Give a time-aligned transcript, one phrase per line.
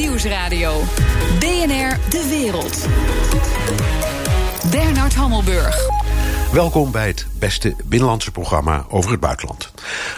[0.00, 0.80] Nieuwsradio.
[1.38, 2.86] BNR De Wereld.
[4.70, 5.88] Bernard Hammelburg.
[6.52, 9.72] Welkom bij het beste binnenlandse programma over het buitenland.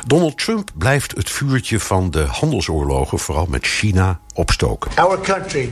[0.07, 4.91] Donald Trump blijft het vuurtje van de handelsoorlogen, vooral met China, opstoken.
[4.95, 5.71] Our country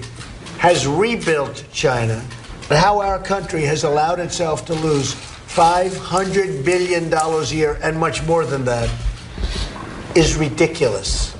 [0.57, 2.21] has rebuilt China,
[2.69, 5.15] but how our country has allowed itself to lose
[5.47, 8.89] 500 billion dollars a year and much more than that
[10.13, 11.39] is ridiculous.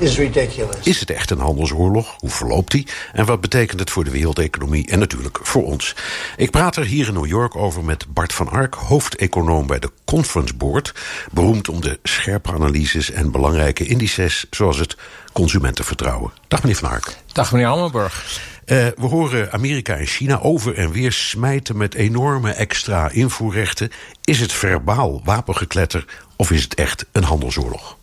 [0.00, 0.76] Is ridiculous.
[0.82, 2.16] Is het echt een handelsoorlog?
[2.18, 2.86] Hoe verloopt die?
[3.12, 5.94] En wat betekent het voor de wereldeconomie en natuurlijk voor ons?
[6.36, 9.90] Ik praat er hier in New York over met Bart van Ark, hoofdeconoom bij de
[10.04, 10.94] Conference Board.
[11.32, 14.96] Beroemd om de scherpe analyses en belangrijke indices zoals het
[15.32, 16.32] consumentenvertrouwen.
[16.48, 17.16] Dag meneer Van Ark.
[17.32, 18.40] Dag meneer Hammelburg.
[18.66, 23.90] Uh, we horen Amerika en China over en weer smijten met enorme extra invoerrechten.
[24.24, 26.04] Is het verbaal wapengekletter
[26.36, 27.98] of is het echt een handelsoorlog?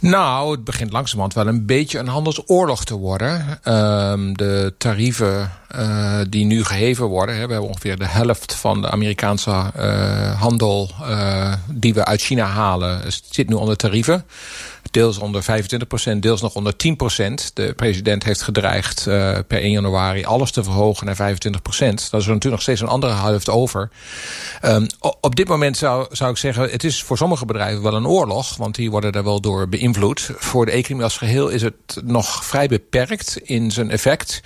[0.00, 3.60] Nou, het begint langzamerhand wel een beetje een handelsoorlog te worden.
[3.64, 7.34] Uh, de tarieven uh, die nu geheven worden...
[7.34, 10.90] Hè, we hebben ongeveer de helft van de Amerikaanse uh, handel...
[11.70, 14.24] die we uit China halen, zit nu onder tarieven
[14.90, 17.52] deels onder 25%, deels nog onder 10%.
[17.54, 21.18] De president heeft gedreigd uh, per 1 januari alles te verhogen naar 25%.
[21.18, 23.90] Dat is er natuurlijk nog steeds een andere helft over.
[24.62, 24.86] Um,
[25.20, 28.56] op dit moment zou, zou ik zeggen, het is voor sommige bedrijven wel een oorlog,
[28.56, 30.30] want die worden daar wel door beïnvloed.
[30.36, 34.40] Voor de economie als geheel is het nog vrij beperkt in zijn effect.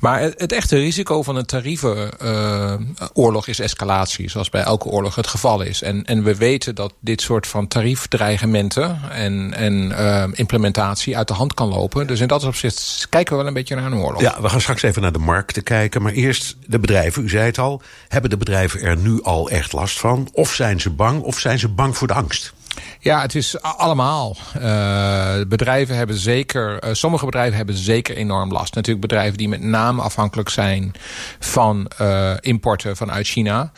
[0.00, 4.30] Maar het echte risico van een tarievenoorlog uh, is escalatie.
[4.30, 5.82] Zoals bij elke oorlog het geval is.
[5.82, 11.34] En, en we weten dat dit soort van tariefdreigementen en, en uh, implementatie uit de
[11.34, 12.06] hand kan lopen.
[12.06, 14.20] Dus in dat opzicht kijken we wel een beetje naar een oorlog.
[14.20, 16.02] Ja, we gaan straks even naar de markten kijken.
[16.02, 17.82] Maar eerst de bedrijven, u zei het al.
[18.08, 20.28] Hebben de bedrijven er nu al echt last van?
[20.32, 22.52] Of zijn ze bang, of zijn ze bang voor de angst?
[23.00, 24.36] Ja, het is allemaal.
[24.56, 28.74] Uh, bedrijven hebben zeker, uh, sommige bedrijven hebben zeker enorm last.
[28.74, 30.92] Natuurlijk bedrijven die met name afhankelijk zijn
[31.38, 33.72] van uh, importen vanuit China.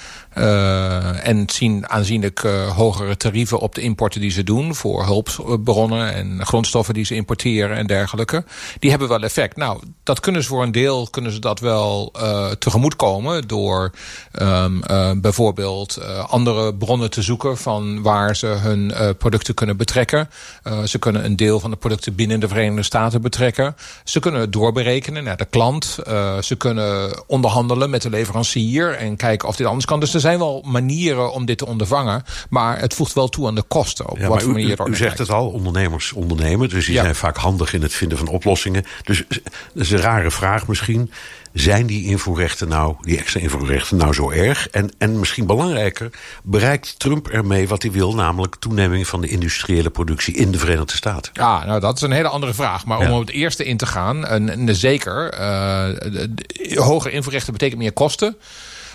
[1.22, 2.40] en zien aanzienlijk
[2.74, 7.76] hogere tarieven op de importen die ze doen voor hulpbronnen en grondstoffen die ze importeren
[7.76, 8.44] en dergelijke.
[8.78, 9.56] Die hebben wel effect.
[9.56, 12.12] Nou, dat kunnen ze voor een deel kunnen ze dat wel
[12.58, 13.90] tegemoetkomen door
[14.42, 14.80] um,
[15.20, 20.30] bijvoorbeeld andere bronnen te zoeken van waar ze hun producten kunnen betrekken.
[20.64, 23.76] Uh, ze kunnen een deel van de producten binnen de Verenigde Staten betrekken.
[24.04, 25.98] Ze kunnen doorberekenen naar de klant.
[26.08, 30.00] Uh, ze kunnen onderhandelen met de leverancier en kijken of dit anders kan.
[30.00, 32.24] Dus er zijn wel manieren om dit te ondervangen.
[32.48, 34.08] Maar het voegt wel toe aan de kosten.
[34.08, 36.68] Op ja, wat voor manier u, u zegt het al, ondernemers ondernemen.
[36.68, 37.02] Dus die ja.
[37.02, 38.84] zijn vaak handig in het vinden van oplossingen.
[39.02, 41.10] Dus dat is een rare vraag misschien.
[41.52, 44.68] Zijn die invoerrechten nou, die extra invoerrechten nou zo erg?
[44.68, 46.10] En, en misschien belangrijker,
[46.42, 50.96] bereikt Trump ermee wat hij wil, namelijk toeneming van de industriële productie in de Verenigde
[50.96, 51.32] Staten?
[51.34, 52.86] Ja, nou dat is een hele andere vraag.
[52.86, 57.80] Maar om op het eerste in te gaan, en, en zeker, uh, hoge invoerrechten betekent
[57.80, 58.36] meer kosten.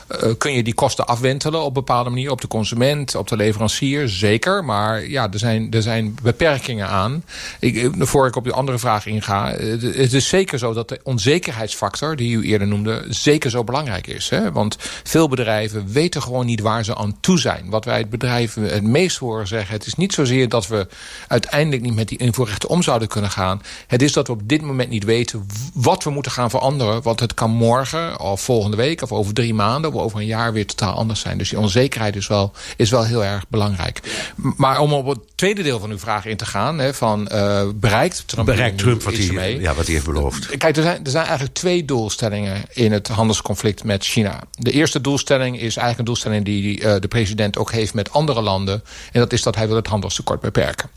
[0.09, 4.09] Uh, kun je die kosten afwentelen op bepaalde manier op de consument, op de leverancier?
[4.09, 7.23] Zeker, maar ja, er zijn, er zijn beperkingen aan.
[7.59, 12.15] Ik, voor ik op de andere vraag inga, het is zeker zo dat de onzekerheidsfactor,
[12.15, 14.29] die u eerder noemde, zeker zo belangrijk is.
[14.29, 14.51] Hè?
[14.51, 17.69] Want veel bedrijven weten gewoon niet waar ze aan toe zijn.
[17.69, 20.87] Wat wij het bedrijf het meest horen zeggen, het is niet zozeer dat we
[21.27, 23.61] uiteindelijk niet met die invoerrechten om zouden kunnen gaan.
[23.87, 27.01] Het is dat we op dit moment niet weten wat we moeten gaan veranderen.
[27.01, 30.65] Want het kan morgen of volgende week of over drie maanden over een jaar weer
[30.65, 31.37] totaal anders zijn.
[31.37, 33.99] Dus die onzekerheid is wel, is wel heel erg belangrijk.
[34.35, 36.79] Maar om op het tweede deel van uw vraag in te gaan...
[36.79, 39.59] Hè, van uh, bereikt Trump, bereikt Trump wat, hij, mee?
[39.59, 40.57] Ja, wat hij heeft beloofd?
[40.57, 42.63] Kijk, er zijn, er zijn eigenlijk twee doelstellingen...
[42.73, 44.43] in het handelsconflict met China.
[44.51, 46.45] De eerste doelstelling is eigenlijk een doelstelling...
[46.45, 48.83] die uh, de president ook heeft met andere landen.
[49.11, 50.89] En dat is dat hij wil het handelstekort beperken.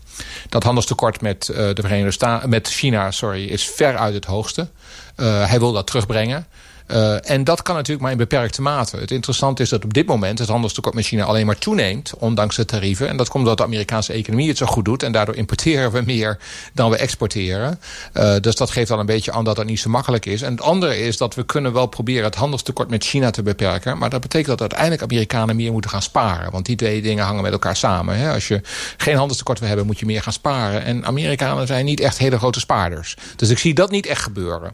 [0.48, 4.69] Dat handelstekort met, uh, de Verenigde Staten, met China sorry, is ver uit het hoogste.
[5.16, 6.47] Uh, hij wil dat terugbrengen.
[6.93, 8.97] Uh, en dat kan natuurlijk maar in beperkte mate.
[8.97, 12.12] Het interessante is dat op dit moment het handelstekort met China alleen maar toeneemt.
[12.19, 13.09] Ondanks de tarieven.
[13.09, 15.03] En dat komt omdat de Amerikaanse economie het zo goed doet.
[15.03, 16.38] En daardoor importeren we meer
[16.75, 17.81] dan we exporteren.
[18.15, 20.42] Uh, dus dat geeft al een beetje aan dat dat niet zo makkelijk is.
[20.42, 23.98] En het andere is dat we kunnen wel proberen het handelstekort met China te beperken.
[23.98, 26.51] Maar dat betekent dat uiteindelijk Amerikanen meer moeten gaan sparen.
[26.51, 28.16] Want die twee dingen hangen met elkaar samen.
[28.16, 28.33] Hè?
[28.33, 28.60] Als je
[28.97, 30.84] geen handelstekort wil hebben, moet je meer gaan sparen.
[30.84, 33.16] En Amerikanen zijn niet echt hele grote spaarders.
[33.36, 34.72] Dus ik zie dat niet echt gebeuren.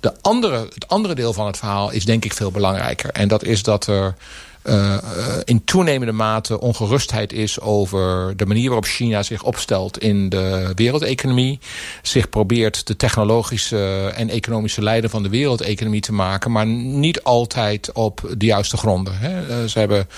[0.00, 3.10] De andere, het andere deel van het verhaal is denk ik veel belangrijker.
[3.10, 4.14] En dat is dat er
[4.64, 4.96] uh,
[5.44, 11.58] in toenemende mate ongerustheid is over de manier waarop China zich opstelt in de wereldeconomie.
[12.02, 17.92] Zich probeert de technologische en economische leider van de wereldeconomie te maken, maar niet altijd
[17.92, 19.18] op de juiste gronden.
[19.18, 19.68] Hè.
[19.68, 20.08] ze hebben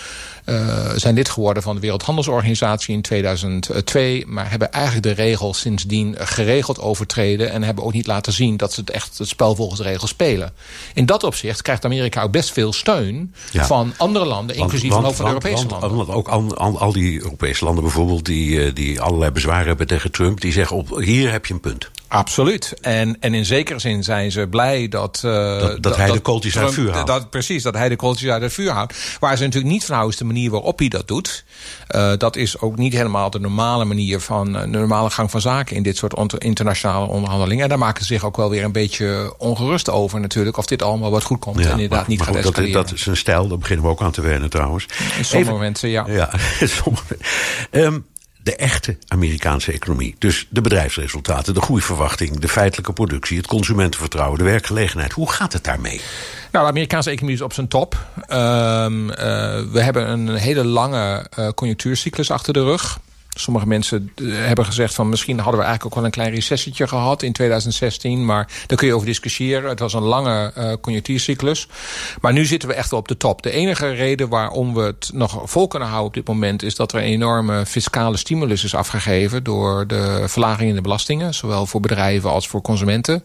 [0.47, 4.25] uh, zijn lid geworden van de Wereldhandelsorganisatie in 2002.
[4.27, 7.51] Maar hebben eigenlijk de regels sindsdien geregeld overtreden.
[7.51, 10.11] En hebben ook niet laten zien dat ze het echt het spel volgens de regels
[10.11, 10.53] spelen.
[10.95, 14.57] In dat opzicht krijgt Amerika ook best veel steun van andere landen.
[14.57, 16.07] Inclusief want, ook van want, Europese want, landen.
[16.07, 19.87] Want ook al, al, al, die Europese landen bijvoorbeeld die, eh, die allerlei bezwaren hebben
[19.87, 20.41] tegen Trump.
[20.41, 21.91] Die zeggen op hier heb je een punt.
[22.13, 22.75] Absoluut.
[22.81, 25.23] En, en in zekere zin zijn ze blij dat...
[25.25, 27.07] Uh, dat, dat, hij de kooltjes uit het vuur haalt.
[27.07, 28.95] Dat, precies, dat hij de kooltjes uit het vuur houdt.
[29.21, 31.45] Waar ze natuurlijk niet van houden is de manier waarop hij dat doet.
[31.91, 34.53] Uh, dat is ook niet helemaal de normale manier van...
[34.53, 37.63] de normale gang van zaken in dit soort internationale onderhandelingen.
[37.63, 40.57] En daar maken ze zich ook wel weer een beetje ongerust over natuurlijk.
[40.57, 42.93] Of dit allemaal wat goed komt ja, en inderdaad maar, niet maar gaat goed, dat,
[42.93, 44.85] is een stijl, daar beginnen we ook aan te wennen trouwens.
[44.85, 46.05] In sommige Even, momenten, ja.
[46.09, 46.31] Ja,
[46.83, 47.17] sommige...
[47.71, 48.07] Um,
[48.43, 50.15] de echte Amerikaanse economie.
[50.19, 55.13] Dus de bedrijfsresultaten, de groeiverwachting, de feitelijke productie, het consumentenvertrouwen, de werkgelegenheid.
[55.13, 56.01] Hoe gaat het daarmee?
[56.53, 58.07] Nou, de Amerikaanse economie is op zijn top.
[58.17, 59.17] Um, uh,
[59.73, 63.01] we hebben een hele lange uh, conjunctuurcyclus achter de rug.
[63.35, 66.89] Sommige mensen eh, hebben gezegd van misschien hadden we eigenlijk ook wel een klein recessietje
[66.89, 68.25] gehad in 2016.
[68.25, 69.69] Maar daar kun je over discussiëren.
[69.69, 71.69] Het was een lange uh, conjunctuurcyclus.
[72.21, 73.43] Maar nu zitten we echt op de top.
[73.43, 76.63] De enige reden waarom we het nog vol kunnen houden op dit moment...
[76.63, 79.45] is dat er een enorme fiscale stimulus is afgegeven...
[79.45, 81.35] door de verlaging in de belastingen.
[81.35, 83.25] Zowel voor bedrijven als voor consumenten.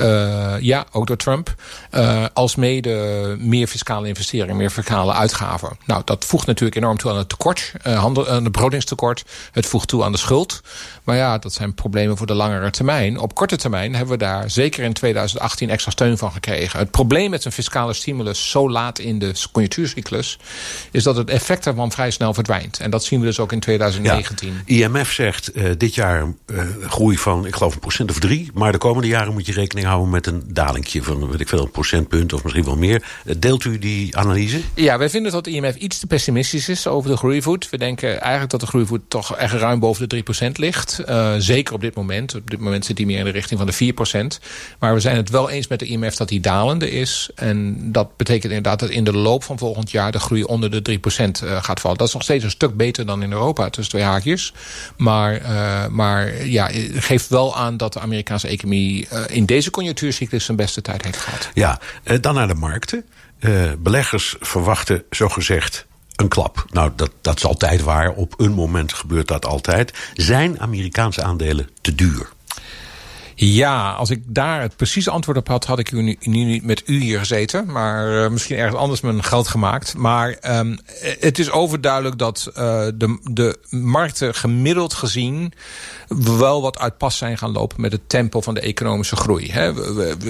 [0.00, 1.54] Uh, ja, ook door Trump.
[1.94, 5.76] Uh, als mede meer fiscale investeringen, meer fiscale uitgaven.
[5.86, 7.72] Nou, dat voegt natuurlijk enorm toe aan het tekort.
[7.82, 9.24] Handel, aan het begrotingstekort.
[9.50, 10.60] Het voegt toe aan de schuld.
[11.04, 13.18] Maar ja, dat zijn problemen voor de langere termijn.
[13.18, 16.78] Op korte termijn hebben we daar zeker in 2018 extra steun van gekregen.
[16.78, 20.38] Het probleem met een fiscale stimulus zo laat in de conjunctuurcyclus...
[20.90, 22.78] is dat het effect ervan vrij snel verdwijnt.
[22.78, 24.62] En dat zien we dus ook in 2019.
[24.66, 28.50] Ja, IMF zegt uh, dit jaar uh, groei van, ik geloof, een procent of drie.
[28.54, 31.62] Maar de komende jaren moet je rekening houden met een dalingje van, weet ik veel,
[31.62, 33.04] een procentpunt of misschien wel meer.
[33.24, 34.60] Uh, deelt u die analyse?
[34.74, 37.70] Ja, wij vinden dat de IMF iets te pessimistisch is over de groeivoet.
[37.70, 41.02] We denken eigenlijk dat de groeivoet toch echt ruim boven de 3% ligt.
[41.08, 42.34] Uh, zeker op dit moment.
[42.34, 44.42] Op dit moment zit hij meer in de richting van de 4%.
[44.78, 47.30] Maar we zijn het wel eens met de IMF dat hij dalende is.
[47.34, 50.12] En dat betekent inderdaad dat in de loop van volgend jaar...
[50.12, 51.00] de groei onder de 3%
[51.44, 51.98] uh, gaat vallen.
[51.98, 54.52] Dat is nog steeds een stuk beter dan in Europa, tussen twee haakjes.
[54.96, 59.08] Maar, uh, maar ja, geeft wel aan dat de Amerikaanse economie...
[59.26, 61.48] in deze conjunctuurcyclus zijn beste tijd heeft gehad.
[61.54, 61.80] Ja,
[62.20, 63.04] dan naar de markten.
[63.78, 65.86] beleggers verwachten zogezegd
[66.22, 66.64] een klap.
[66.70, 68.10] Nou, dat, dat is altijd waar.
[68.10, 69.92] Op een moment gebeurt dat altijd.
[70.14, 72.28] Zijn Amerikaanse aandelen te duur?
[73.44, 75.64] Ja, als ik daar het precieze antwoord op had...
[75.64, 77.72] had ik nu, nu niet met u hier gezeten.
[77.72, 79.96] Maar uh, misschien ergens anders mijn geld gemaakt.
[79.96, 80.78] Maar um,
[81.20, 82.54] het is overduidelijk dat uh,
[82.94, 85.52] de, de markten gemiddeld gezien...
[86.08, 89.52] wel wat uit pas zijn gaan lopen met het tempo van de economische groei.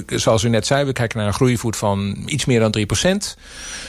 [0.06, 2.74] Zoals u net zei, we kijken naar een groeivoet van iets meer dan
[3.34, 3.38] 3%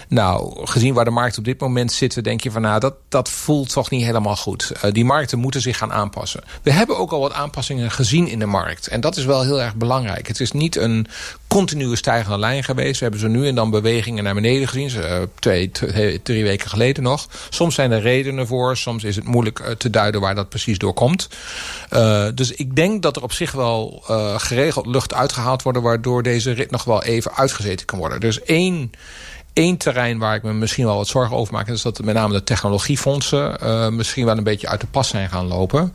[0.08, 2.24] Nou, gezien waar de markten op dit moment zitten...
[2.24, 4.72] denk je van nou, dat, dat voelt toch niet helemaal goed.
[4.76, 6.44] Uh, die markten moeten zich gaan aanpassen.
[6.62, 8.88] We hebben ook al wat aanpassingen gezien in de markt.
[8.88, 10.28] En dat is wel heel erg belangrijk.
[10.28, 11.08] Het is niet een
[11.48, 13.00] continue stijgende lijn geweest.
[13.00, 14.90] We hebben zo nu en dan bewegingen naar beneden gezien.
[14.90, 15.72] Uh, twee,
[16.24, 17.28] drie weken geleden nog.
[17.50, 18.78] Soms zijn er redenen voor.
[18.78, 21.30] Soms is het moeilijk uh, te duiden waar dat precies door komt.
[21.94, 24.04] Uh, dus ik denk dat er op zich wel
[24.38, 25.80] geregeld lucht uitgehaald wordt...
[25.80, 28.20] waardoor deze rit nog wel even uitgezeten kan worden.
[28.20, 31.68] Dus één terrein waar ik me misschien wel wat zorgen over maak...
[31.68, 33.58] is dat met name de technologiefondsen
[33.96, 35.94] misschien wel een beetje uit de pas zijn gaan lopen.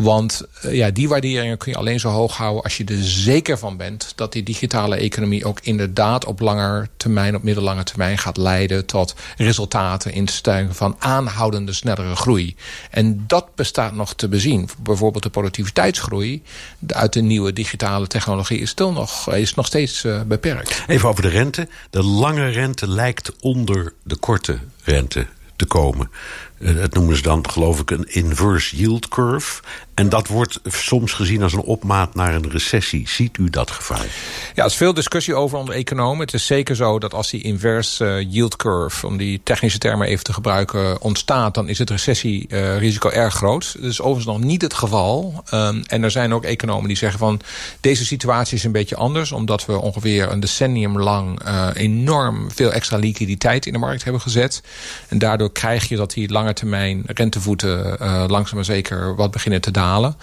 [0.00, 2.62] Want uh, ja, die waarderingen kun je alleen zo hoog houden...
[2.62, 6.24] als je er zeker van bent dat die digitale economie ook inderdaad...
[6.24, 8.86] op langer termijn, op middellange termijn gaat leiden...
[8.86, 12.56] tot resultaten in stijgen van aanhoudende snellere groei.
[12.90, 14.68] En dat bestaat nog te bezien.
[14.82, 16.42] Bijvoorbeeld de productiviteitsgroei
[16.86, 18.58] uit de nieuwe digitale technologie...
[18.58, 20.82] is, still nog, is nog steeds uh, beperkt.
[20.86, 21.68] Even over de rente.
[21.90, 26.10] De lange rente lijkt onder de korte rente te komen.
[26.58, 29.62] Dat noemen ze dan, geloof ik, een inverse yield curve.
[29.94, 33.08] En dat wordt soms gezien als een opmaat naar een recessie.
[33.08, 34.06] Ziet u dat gevaar?
[34.54, 36.20] Ja, er is veel discussie over onder economen.
[36.20, 39.06] Het is zeker zo dat als die inverse uh, yield curve...
[39.06, 41.54] om die technische termen even te gebruiken, ontstaat...
[41.54, 43.76] dan is het recessierisico erg groot.
[43.80, 45.44] Dat is overigens nog niet het geval.
[45.54, 47.40] Um, en er zijn ook economen die zeggen van...
[47.80, 49.32] deze situatie is een beetje anders...
[49.32, 51.46] omdat we ongeveer een decennium lang...
[51.46, 54.62] Uh, enorm veel extra liquiditeit in de markt hebben gezet.
[55.08, 59.60] En daardoor krijg je dat die lange termijn rentevoeten uh, langzaam maar zeker wat beginnen
[59.60, 60.16] te dalen.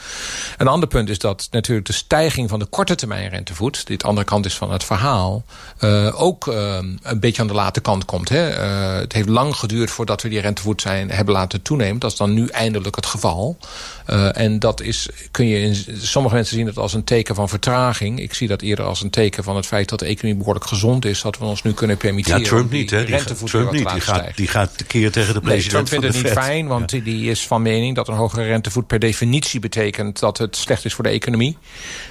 [0.58, 4.08] Een ander punt is dat natuurlijk de stijging van de korte termijn rentevoet, die de
[4.08, 5.44] andere kant is van het verhaal,
[5.80, 8.30] uh, ook uh, een beetje aan de late kant komt.
[8.30, 8.36] Hè?
[8.36, 12.00] het heeft lang geduurd voordat we die rentevoet zijn, hebben laten toenemen.
[12.00, 13.58] Dat is dan nu eindelijk het geval.
[14.06, 18.20] En dat is, kun je in sommige mensen zien het als een teken van vertraging.
[18.20, 21.06] Ik zie dat eerder als een teken van het feit dat de economie behoorlijk gezond
[21.06, 21.22] is.
[21.22, 22.40] Dat we ons nu kunnen permitteren.
[22.40, 23.06] Ja, Trump niet, hè?
[23.06, 23.90] Die, Trump niet.
[23.90, 26.90] Die gaat, die gaat keer tegen de president nee, Trump vindt het niet fijn, want
[26.90, 30.94] die is van mening dat een hogere rentevoet per definitie betekent dat het slecht is
[30.94, 31.58] voor de economie.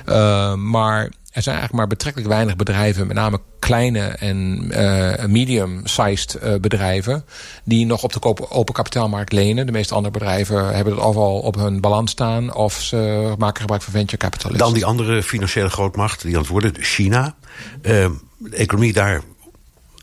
[0.08, 6.38] Uh, maar er zijn eigenlijk maar betrekkelijk weinig bedrijven, met name kleine en uh, medium-sized
[6.42, 7.24] uh, bedrijven,
[7.64, 9.66] die nog op de open kapitaalmarkt lenen.
[9.66, 13.82] De meeste andere bedrijven hebben het al op hun balans staan of ze maken gebruik
[13.82, 14.64] van venture capitalisten.
[14.64, 17.34] Dan die andere financiële grootmacht die antwoorden, China.
[17.82, 18.06] Uh,
[18.38, 19.22] de economie daar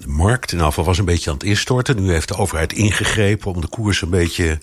[0.02, 2.04] de markt in afval was een beetje aan het instorten.
[2.04, 4.58] Nu heeft de overheid ingegrepen om de koers een beetje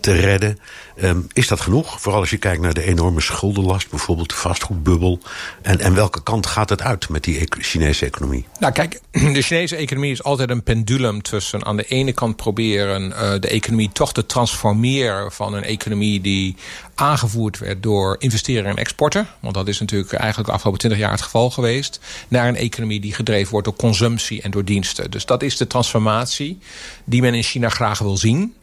[0.00, 0.58] te redden.
[1.02, 2.00] Um, is dat genoeg?
[2.00, 5.18] Vooral als je kijkt naar de enorme schuldenlast, bijvoorbeeld de vastgoedbubbel.
[5.62, 8.46] En, en welke kant gaat het uit met die Chinese economie?
[8.58, 9.00] Nou, kijk,
[9.36, 13.48] de Chinese economie is altijd een pendulum tussen aan de ene kant proberen uh, de
[13.48, 16.56] economie toch te transformeren van een economie die
[16.94, 19.26] aangevoerd werd door investeren en exporten.
[19.40, 22.00] Want dat is natuurlijk eigenlijk de afgelopen 20 jaar het geval geweest.
[22.28, 24.81] Naar een economie die gedreven wordt door consumptie en door diensten.
[25.10, 26.58] Dus dat is de transformatie
[27.04, 28.54] die men in China graag wil zien.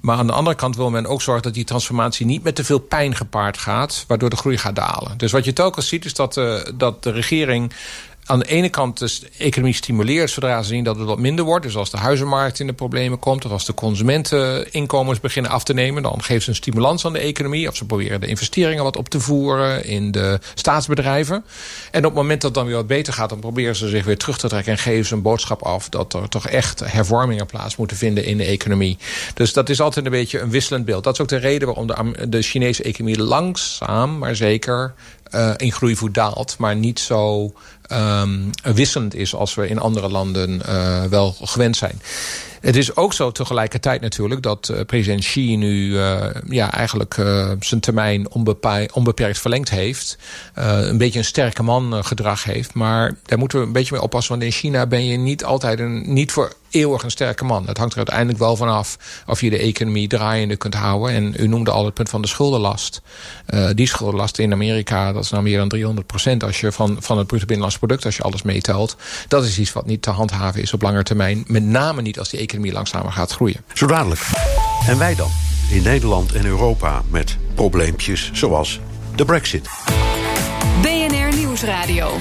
[0.00, 2.64] Maar aan de andere kant wil men ook zorgen dat die transformatie niet met te
[2.64, 5.18] veel pijn gepaard gaat, waardoor de groei gaat dalen.
[5.18, 7.72] Dus wat je telkens ziet is dat, uh, dat de regering
[8.26, 11.64] aan de ene kant de economie stimuleert zodra ze zien dat het wat minder wordt.
[11.64, 13.44] Dus als de huizenmarkt in de problemen komt...
[13.44, 16.02] of als de consumenteninkomens beginnen af te nemen...
[16.02, 17.68] dan geeft ze een stimulans aan de economie.
[17.68, 21.44] Of ze proberen de investeringen wat op te voeren in de staatsbedrijven.
[21.90, 23.28] En op het moment dat het dan weer wat beter gaat...
[23.28, 25.88] dan proberen ze zich weer terug te trekken en geven ze een boodschap af...
[25.88, 28.98] dat er toch echt hervormingen plaats moeten vinden in de economie.
[29.34, 31.04] Dus dat is altijd een beetje een wisselend beeld.
[31.04, 34.94] Dat is ook de reden waarom de, Chinese economie langzaam, maar zeker
[35.34, 36.54] uh, in groeivoet daalt.
[36.58, 37.52] Maar niet zo
[37.92, 42.00] um, wisselend is als we in andere landen uh, wel gewend zijn.
[42.60, 47.14] Het is ook zo tegelijkertijd natuurlijk dat uh, president Xi nu uh, ja, eigenlijk
[47.60, 48.30] zijn termijn
[48.92, 50.18] onbeperkt verlengd heeft.
[50.54, 52.74] een beetje een sterke man gedrag heeft.
[52.74, 54.32] Maar daar moeten we een beetje mee oppassen.
[54.32, 57.66] Want in China ben je niet altijd een, niet voor eeuwig een sterke man.
[57.66, 61.14] Het hangt er uiteindelijk wel vanaf of je de economie draaiende kunt houden.
[61.14, 63.02] En u noemde al het punt van de schuldenlast.
[63.74, 66.44] Die schuldenlast in Amerika, dat is nou meer dan 300 procent...
[66.44, 68.96] als je van, van het bruto binnenlands product, als je alles meetelt.
[69.28, 71.44] Dat is iets wat niet te handhaven is op lange termijn.
[71.46, 73.64] Met name niet als die economie langzamer gaat groeien.
[73.72, 74.20] Zo dadelijk.
[74.86, 75.30] En wij dan?
[75.70, 78.80] In Nederland en Europa met probleempjes zoals
[79.14, 79.68] de brexit.
[80.82, 82.16] BNR Nieuwsradio.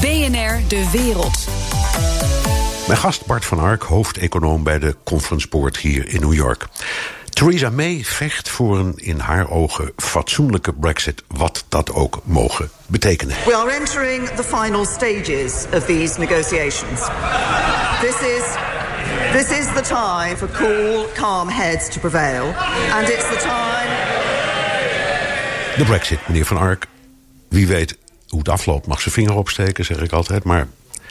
[0.00, 1.48] BNR De Wereld.
[2.86, 6.68] Mijn gast Bart van Ark, hoofdeconoom bij de Conference Board hier in New York.
[7.40, 13.36] Theresa May vecht voor een in haar ogen fatsoenlijke brexit, wat dat ook mogen betekenen.
[13.44, 17.00] We are entering the final stages of these negotiations.
[18.00, 18.42] This is
[19.32, 22.44] This is the time for cool, calm heads to prevail.
[22.92, 23.88] And it's the time.
[25.76, 26.86] De Brexit, meneer Van Ark.
[27.48, 27.96] Wie weet
[28.28, 30.44] hoe het afloopt, mag zijn vinger opsteken, zeg ik altijd.
[30.44, 30.66] Maar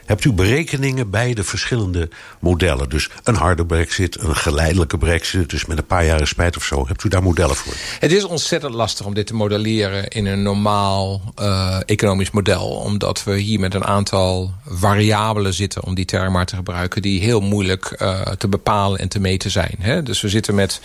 [0.09, 2.89] hebt u berekeningen bij de verschillende modellen?
[2.89, 5.49] Dus een harde brexit, een geleidelijke brexit...
[5.49, 6.87] dus met een paar jaren spijt of zo.
[6.87, 7.73] Hebt u daar modellen voor?
[7.99, 10.07] Het is ontzettend lastig om dit te modelleren...
[10.07, 12.67] in een normaal uh, economisch model.
[12.67, 15.83] Omdat we hier met een aantal variabelen zitten...
[15.83, 17.01] om die term maar te gebruiken...
[17.01, 19.75] die heel moeilijk uh, te bepalen en te meten zijn.
[19.79, 20.03] Hè?
[20.03, 20.81] Dus we zitten met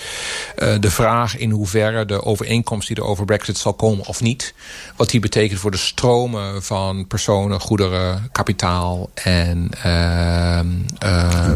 [0.58, 2.88] uh, de vraag in hoeverre de overeenkomst...
[2.88, 4.54] die er over brexit zal komen of niet...
[4.96, 10.83] wat die betekent voor de stromen van personen, goederen, kapitaal en uh,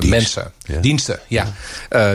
[0.09, 0.53] mensen.
[0.81, 1.45] Diensten, ja.
[1.45, 1.51] Uh,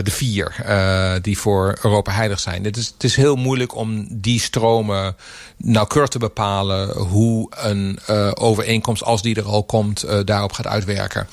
[0.02, 2.64] de vier uh, die voor Europa heilig zijn.
[2.64, 5.16] Het is, het is heel moeilijk om die stromen
[5.56, 6.96] nauwkeurig te bepalen...
[6.96, 11.28] hoe een uh, overeenkomst, als die er al komt, daarop gaat uitwerken.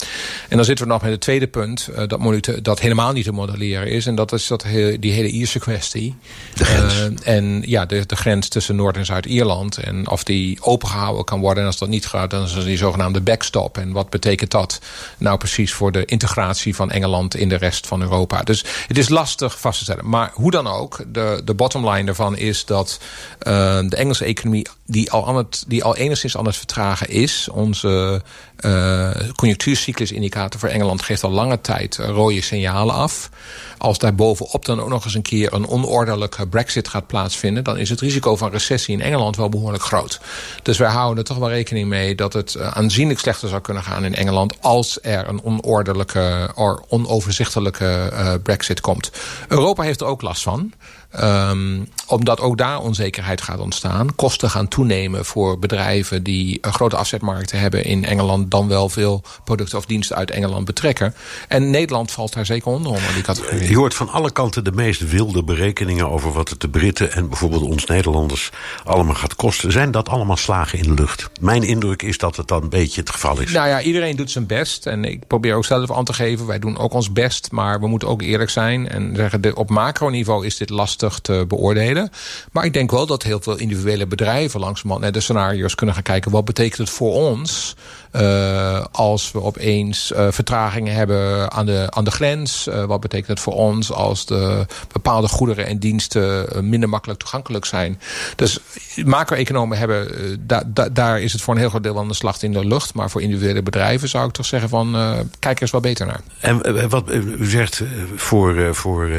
[0.49, 1.89] En dan zitten we nog met het tweede punt...
[2.07, 2.19] dat,
[2.61, 4.05] dat helemaal niet te modelleren is.
[4.05, 4.65] En dat is dat
[4.99, 6.15] die hele Ierse kwestie.
[6.55, 7.21] De grens.
[7.23, 9.77] en ja, de, de grens tussen Noord- en Zuid-Ierland.
[9.77, 11.61] En of die opengehouden kan worden.
[11.61, 13.77] En als dat niet gaat, dan is er die zogenaamde backstop.
[13.77, 14.79] En wat betekent dat
[15.17, 18.43] nou precies voor de integratie van Engeland in de rest van Europa?
[18.43, 20.09] Dus het is lastig vast te stellen.
[20.09, 22.99] Maar hoe dan ook, de, de bottom line daarvan is dat
[23.47, 27.49] uh, de Engelse economie die al, aan die al enigszins aan het vertragen is.
[27.51, 28.21] Onze
[28.59, 33.29] uh, conjunctuurcyclusindicator voor Engeland geeft al lange tijd rode signalen af.
[33.77, 37.63] Als daar bovenop dan ook nog eens een keer een onordelijke brexit gaat plaatsvinden...
[37.63, 40.19] dan is het risico van recessie in Engeland wel behoorlijk groot.
[40.63, 44.05] Dus wij houden er toch wel rekening mee dat het aanzienlijk slechter zou kunnen gaan
[44.05, 44.61] in Engeland...
[44.61, 49.11] als er een onordelijke, of onoverzichtelijke uh, brexit komt.
[49.47, 50.73] Europa heeft er ook last van.
[51.19, 54.15] Um, omdat ook daar onzekerheid gaat ontstaan.
[54.15, 58.51] Kosten gaan toenemen voor bedrijven die grote afzetmarkten hebben in Engeland.
[58.51, 61.15] Dan wel veel producten of diensten uit Engeland betrekken.
[61.47, 63.69] En Nederland valt daar zeker onder, onder die categorie.
[63.69, 67.29] Je hoort van alle kanten de meest wilde berekeningen over wat het de Britten en
[67.29, 68.49] bijvoorbeeld ons Nederlanders
[68.83, 69.71] allemaal gaat kosten.
[69.71, 71.29] Zijn dat allemaal slagen in de lucht?
[71.39, 73.51] Mijn indruk is dat het dan een beetje het geval is.
[73.51, 74.85] Nou ja, iedereen doet zijn best.
[74.85, 76.45] En ik probeer ook zelf aan te geven.
[76.45, 77.51] Wij doen ook ons best.
[77.51, 78.89] Maar we moeten ook eerlijk zijn.
[78.89, 82.11] En zeggen, op macroniveau is dit lastig te beoordelen.
[82.51, 86.03] Maar ik denk wel dat heel veel individuele bedrijven langzamerhand naar de scenario's kunnen gaan
[86.03, 86.31] kijken.
[86.31, 87.75] Wat betekent het voor ons
[88.15, 92.67] uh, als we opeens uh, vertragingen hebben aan de, aan de grens?
[92.67, 97.65] Uh, wat betekent het voor ons als de bepaalde goederen en diensten minder makkelijk toegankelijk
[97.65, 97.99] zijn?
[98.35, 98.59] Dus
[99.05, 100.07] macro-economen hebben,
[100.47, 102.67] da, da, daar is het voor een heel groot deel van de slag in de
[102.67, 102.93] lucht.
[102.93, 104.91] Maar voor individuele bedrijven zou ik toch zeggen van
[105.39, 106.21] kijk er eens wat beter naar.
[106.39, 107.81] En wat u zegt,
[108.15, 109.09] voor, voor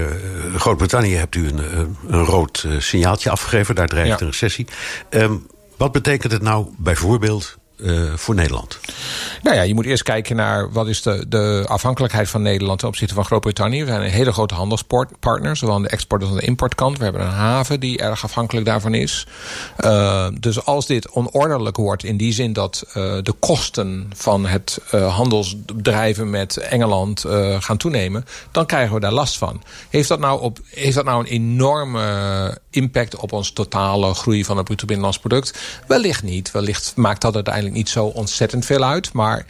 [0.57, 3.75] Groot-Brittannië hebt u een, een rood signaaltje afgegeven.
[3.75, 4.21] Daar dreigt ja.
[4.21, 4.67] een recessie.
[5.11, 8.79] Um, wat betekent het nou bijvoorbeeld uh, voor Nederland?
[9.43, 12.89] Nou ja, je moet eerst kijken naar wat is de, de afhankelijkheid van Nederland ten
[12.89, 13.81] opzichte van Groot-Brittannië.
[13.81, 16.99] We zijn een hele grote handelspartner, zowel aan de export- als aan de importkant.
[16.99, 19.27] We hebben een haven die erg afhankelijk daarvan is.
[19.85, 24.79] Uh, dus als dit onordelijk wordt in die zin dat uh, de kosten van het
[24.91, 27.25] handelsdrijven met Engeland
[27.59, 29.63] gaan toenemen, dan krijgen we daar last van.
[29.91, 34.57] Heeft dat nou, op, heeft dat nou een enorme impact op ons totale groei van
[34.57, 35.59] het bruto binnenlands product?
[35.87, 36.51] Wellicht niet.
[36.51, 39.13] Wellicht maakt dat uiteindelijk niet zo ontzettend veel uit.
[39.13, 39.47] Maar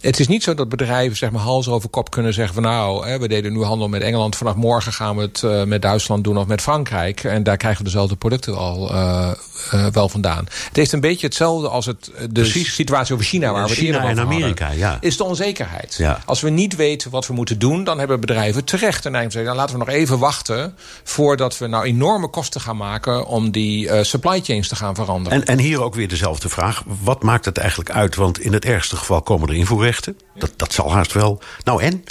[0.00, 3.06] het is niet zo dat bedrijven zeg maar, hals over kop kunnen zeggen van nou,
[3.06, 6.24] hè, we deden nu handel met Engeland, vanaf morgen gaan we het uh, met Duitsland
[6.24, 7.24] doen of met Frankrijk.
[7.24, 9.30] En daar krijgen we dezelfde producten al uh,
[9.74, 10.44] uh, wel vandaan.
[10.44, 12.74] Het heeft een beetje hetzelfde als het, de Precies.
[12.74, 14.98] situatie over China waar we China het eerder en Amerika, hadden, ja.
[15.00, 15.94] Is de onzekerheid.
[15.98, 16.20] Ja.
[16.24, 19.56] Als we niet weten wat we moeten doen, dan hebben bedrijven terecht en zeggen, dan
[19.56, 24.40] laten we nog even wachten voordat we nou enorme kosten gaan maken om die supply
[24.40, 25.40] chains te gaan veranderen.
[25.40, 26.82] En, en hier ook weer dezelfde vraag.
[27.02, 28.14] Wat maakt het eigenlijk uit?
[28.14, 29.54] Want in het ergste geval komen er
[29.88, 31.42] invoer dat, dat zal haast wel.
[31.64, 32.04] Nou en?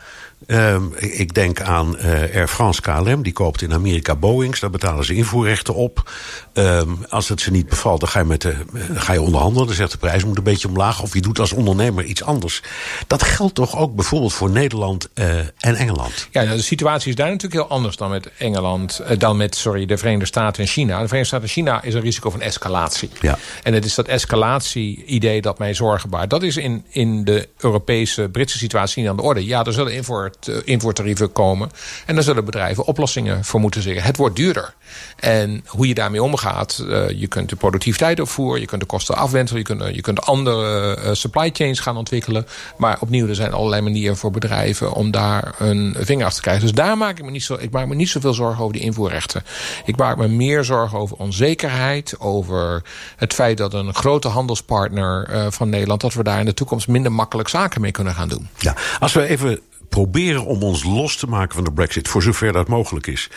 [0.46, 3.22] Um, ik denk aan uh, Air France KLM.
[3.22, 4.60] Die koopt in Amerika Boeings.
[4.60, 6.12] Daar betalen ze invoerrechten op.
[6.54, 8.56] Um, als het ze niet bevalt, dan ga je, met de,
[8.94, 9.68] ga je onderhandelen.
[9.68, 11.02] Dan zegt de prijs moet een beetje omlaag.
[11.02, 12.62] Of je doet als ondernemer iets anders.
[13.08, 16.28] Dat geldt toch ook bijvoorbeeld voor Nederland uh, en Engeland?
[16.32, 19.02] Ja, de situatie is daar natuurlijk heel anders dan met Engeland.
[19.02, 21.02] Uh, dan met sorry, de Verenigde Staten en China.
[21.02, 23.10] De Verenigde Staten en China is een risico van escalatie.
[23.22, 23.38] Ja.
[23.64, 26.30] En het is dat escalatie-idee dat mij zorgen baart.
[26.30, 29.46] Dat is in, in de Europese, Britse situatie niet aan de orde.
[29.46, 29.94] Ja, er zullen
[30.28, 31.72] invoert, invoertarieven komen.
[32.06, 34.04] En daar zullen bedrijven oplossingen voor moeten zeggen.
[34.04, 34.74] Het wordt duurder.
[35.20, 39.16] En hoe je daarmee omgaat, uh, je kunt de productiviteit opvoeren, je kunt de kosten
[39.16, 42.48] afwentelen, je kunt, je kunt andere supply chains gaan ontwikkelen.
[42.78, 46.64] Maar opnieuw, er zijn allerlei manieren voor bedrijven om daar een vinger af te krijgen.
[46.64, 48.84] Dus daar maak ik me niet zo, ik maak me niet zoveel zorgen over die
[48.84, 49.44] invoerrechten.
[49.86, 52.84] Ik maak me meer zorgen over onzekerheid, over
[53.16, 57.12] het feit dat een grote handelspartner van Nederland, dat we daar in de toekomst minder
[57.12, 58.48] makkelijk zaken mee kunnen gaan doen.
[58.58, 59.60] Ja, als we even
[59.90, 63.30] proberen om ons los te maken van de brexit, voor zover dat mogelijk is.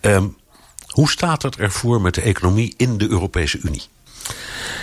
[0.00, 0.36] Um,
[0.88, 3.82] hoe staat het ervoor met de economie in de Europese Unie?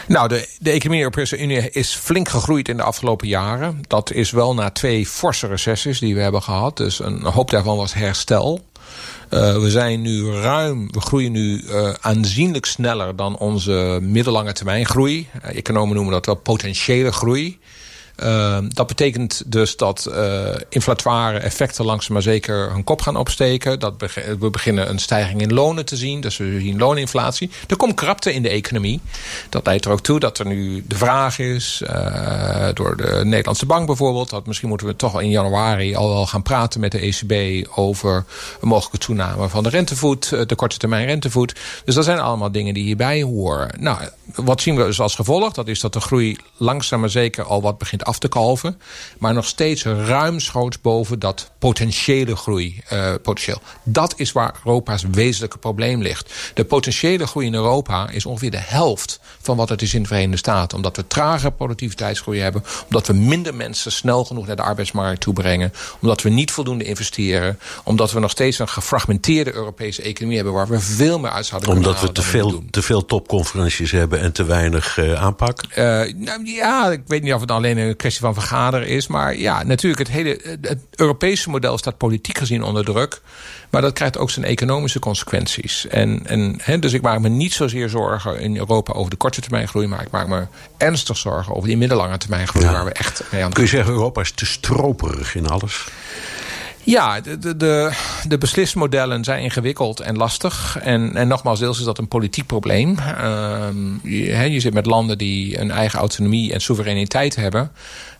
[0.07, 3.81] Nou, de, de economie in de Europese Unie is flink gegroeid in de afgelopen jaren.
[3.87, 6.77] Dat is wel na twee forse recessies die we hebben gehad.
[6.77, 8.65] Dus een hoop daarvan was herstel.
[9.29, 14.85] Uh, we zijn nu ruim, we groeien nu uh, aanzienlijk sneller dan onze middellange termijn
[14.85, 15.27] groei.
[15.35, 17.59] Uh, economen noemen dat wel potentiële groei.
[18.23, 23.79] Uh, dat betekent dus dat uh, inflatoire effecten langzaam maar zeker hun kop gaan opsteken.
[23.79, 23.93] Dat
[24.39, 26.21] we beginnen een stijging in lonen te zien.
[26.21, 27.49] Dus we zien looninflatie.
[27.67, 29.01] Er komt krapte in de economie.
[29.49, 33.65] Dat leidt er ook toe dat er nu de vraag is, uh, door de Nederlandse
[33.65, 36.99] bank bijvoorbeeld, dat misschien moeten we toch in januari al wel gaan praten met de
[36.99, 38.25] ECB over
[38.61, 41.55] een mogelijke toename van de rentevoet, de korte termijn rentevoet.
[41.85, 43.69] Dus dat zijn allemaal dingen die hierbij horen.
[43.79, 43.97] Nou,
[44.35, 45.53] wat zien we dus als gevolg?
[45.53, 48.79] Dat is dat de groei langzaam maar zeker al wat begint af te kalven.
[49.17, 52.81] Maar nog steeds ruimschoots boven dat potentiële groei.
[52.93, 53.61] Uh, potentieel.
[53.83, 56.33] Dat is waar Europa's wezenlijke probleem ligt.
[56.53, 60.07] De potentiële groei in Europa is ongeveer de helft van wat het is in de
[60.07, 60.77] Verenigde Staten.
[60.77, 62.63] Omdat we trage productiviteitsgroei hebben.
[62.85, 65.73] Omdat we minder mensen snel genoeg naar de arbeidsmarkt toe brengen.
[66.01, 67.59] Omdat we niet voldoende investeren.
[67.83, 70.53] Omdat we nog steeds een gefragmenteerde Europese economie hebben.
[70.53, 73.91] Waar we veel meer uit zouden omdat kunnen Omdat we te veel, te veel topconferenties
[73.91, 75.75] hebben en te weinig aanpak?
[75.75, 79.07] nou, ja, ik weet niet of het alleen een kwestie van vergaderen is.
[79.07, 83.21] Maar ja, natuurlijk, het hele het Europese model staat politiek gezien onder druk.
[83.69, 85.87] Maar dat krijgt ook zijn economische consequenties.
[85.87, 86.27] En,
[86.65, 89.87] en, dus ik maak me niet zozeer zorgen in Europa over de korte termijn groei.
[89.87, 90.45] Maar ik maak me
[90.77, 92.65] ernstig zorgen over die middellange termijn groei.
[92.65, 95.87] Waar we echt mee aan Kun je zeggen, Europa is te stroperig in alles?
[96.85, 97.91] Ja, de, de,
[98.27, 100.77] de beslismodellen zijn ingewikkeld en lastig.
[100.81, 102.97] En, en nogmaals, deels is dat een politiek probleem.
[102.99, 107.71] Ehm, je, je, zit met landen die een eigen autonomie en soevereiniteit hebben.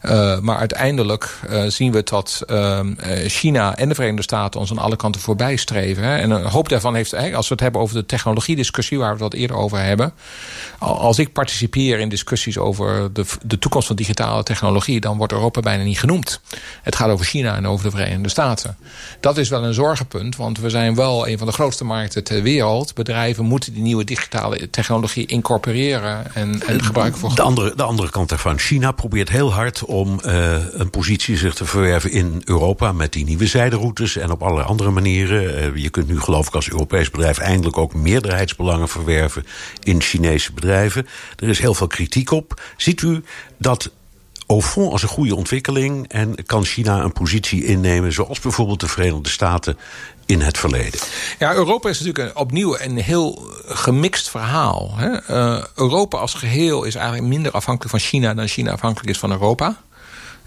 [0.04, 2.80] Uh, maar uiteindelijk uh, zien we dat uh,
[3.28, 6.04] China en de Verenigde Staten ons aan alle kanten voorbij streven.
[6.04, 9.34] En een hoop daarvan heeft, als we het hebben over de technologiediscussie waar we het
[9.34, 10.14] eerder over hebben.
[10.80, 15.62] Als ik participeer in discussies over de, de toekomst van digitale technologie, dan wordt Europa
[15.62, 16.42] bijna niet genoemd.
[16.82, 18.55] Het gaat over China en over de Verenigde Staten.
[19.20, 22.42] Dat is wel een zorgenpunt, want we zijn wel een van de grootste markten ter
[22.42, 22.94] wereld.
[22.94, 27.36] Bedrijven moeten die nieuwe digitale technologie incorporeren en, en gebruiken voor.
[27.36, 31.54] De andere, de andere kant daarvan, China probeert heel hard om uh, een positie zich
[31.54, 35.74] te verwerven in Europa met die nieuwe zijderoutes en op allerlei andere manieren.
[35.74, 39.46] Uh, je kunt nu geloof ik als Europees bedrijf eindelijk ook meerderheidsbelangen verwerven
[39.84, 41.08] in Chinese bedrijven.
[41.36, 42.62] Er is heel veel kritiek op.
[42.78, 43.24] Ziet u
[43.58, 43.92] dat
[44.48, 48.88] au fond als een goede ontwikkeling en kan China een positie innemen zoals bijvoorbeeld de
[48.88, 49.78] Verenigde Staten
[50.26, 51.00] in het verleden.
[51.40, 54.92] Ja, Europa is natuurlijk opnieuw een heel gemixt verhaal.
[54.96, 55.10] Hè?
[55.12, 59.32] Uh, Europa als geheel is eigenlijk minder afhankelijk van China dan China afhankelijk is van
[59.32, 59.78] Europa.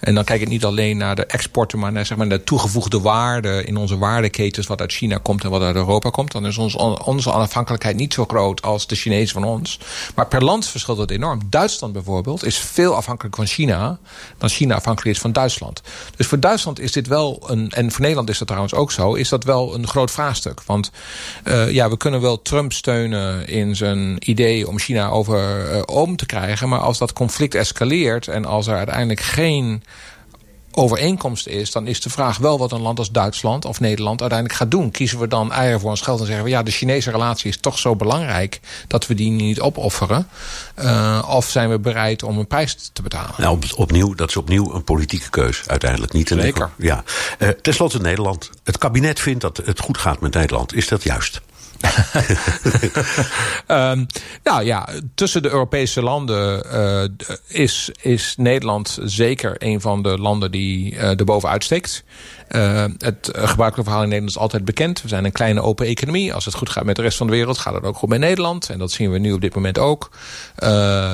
[0.01, 3.01] En dan kijk ik niet alleen naar de exporten, maar naar zeg maar, de toegevoegde
[3.01, 6.33] waarde in onze waardeketens, wat uit China komt en wat uit Europa komt.
[6.33, 9.81] Dan is ons, onze onafhankelijkheid niet zo groot als de Chinezen van ons.
[10.15, 11.41] Maar per land verschilt het enorm.
[11.51, 13.99] Duitsland bijvoorbeeld is veel afhankelijk van China
[14.39, 15.83] dan China afhankelijk is van Duitsland.
[16.17, 19.15] Dus voor Duitsland is dit wel een, en voor Nederland is dat trouwens ook zo,
[19.15, 20.63] is dat wel een groot vraagstuk.
[20.67, 20.91] Want
[21.45, 26.17] uh, ja, we kunnen wel Trump steunen in zijn idee om China over uh, om
[26.17, 29.83] te krijgen, maar als dat conflict escaleert en als er uiteindelijk geen
[30.73, 31.71] overeenkomst is...
[31.71, 34.91] dan is de vraag wel wat een land als Duitsland of Nederland uiteindelijk gaat doen.
[34.91, 36.51] Kiezen we dan eieren voor ons geld en zeggen we...
[36.51, 40.29] ja, de Chinese relatie is toch zo belangrijk dat we die niet opofferen?
[40.79, 43.35] Uh, of zijn we bereid om een prijs te betalen?
[43.37, 46.13] Nou, op, opnieuw, dat is opnieuw een politieke keus uiteindelijk.
[46.13, 46.71] Niet een Zeker.
[46.77, 47.05] Ja.
[47.39, 48.51] Uh, ten slotte Nederland.
[48.65, 50.75] Het kabinet vindt dat het goed gaat met Nederland.
[50.75, 51.41] Is dat juist?
[53.69, 54.07] Um,
[54.45, 57.05] nou ja, tussen de Europese landen uh,
[57.47, 62.05] is, is Nederland zeker een van de landen die uh, er bovenuit steekt.
[62.51, 65.03] Uh, het gebruikelijke verhaal in Nederland is altijd bekend.
[65.03, 66.35] We zijn een kleine open economie.
[66.35, 68.21] Als het goed gaat met de rest van de wereld, gaat het ook goed met
[68.21, 68.71] Nederland.
[68.71, 70.11] En dat zien we nu op dit moment ook.
[70.59, 71.13] Uh,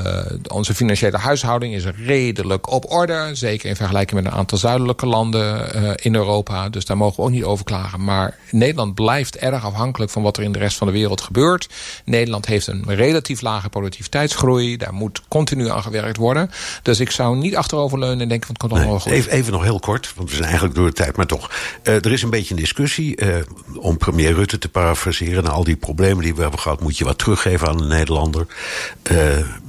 [0.49, 3.31] onze financiële huishouding is redelijk op orde.
[3.33, 6.69] Zeker in vergelijking met een aantal zuidelijke landen uh, in Europa.
[6.69, 8.05] Dus daar mogen we ook niet over klagen.
[8.05, 11.69] Maar Nederland blijft erg afhankelijk van wat er in de rest van de wereld gebeurt.
[12.05, 14.77] Nederland heeft een relatief lage productiviteitsgroei.
[14.77, 16.51] Daar moet continu aan gewerkt worden.
[16.83, 19.13] Dus ik zou niet achteroverleunen en denken van het komt allemaal nee, goed.
[19.13, 21.17] Even, even nog heel kort, want we zijn eigenlijk door de tijd.
[21.17, 21.51] Maar toch,
[21.83, 23.21] uh, er is een beetje een discussie.
[23.23, 23.37] Uh,
[23.77, 25.45] om premier Rutte te parafraseren.
[25.45, 28.47] Na al die problemen die we hebben gehad, moet je wat teruggeven aan de Nederlander.
[29.11, 29.19] Uh,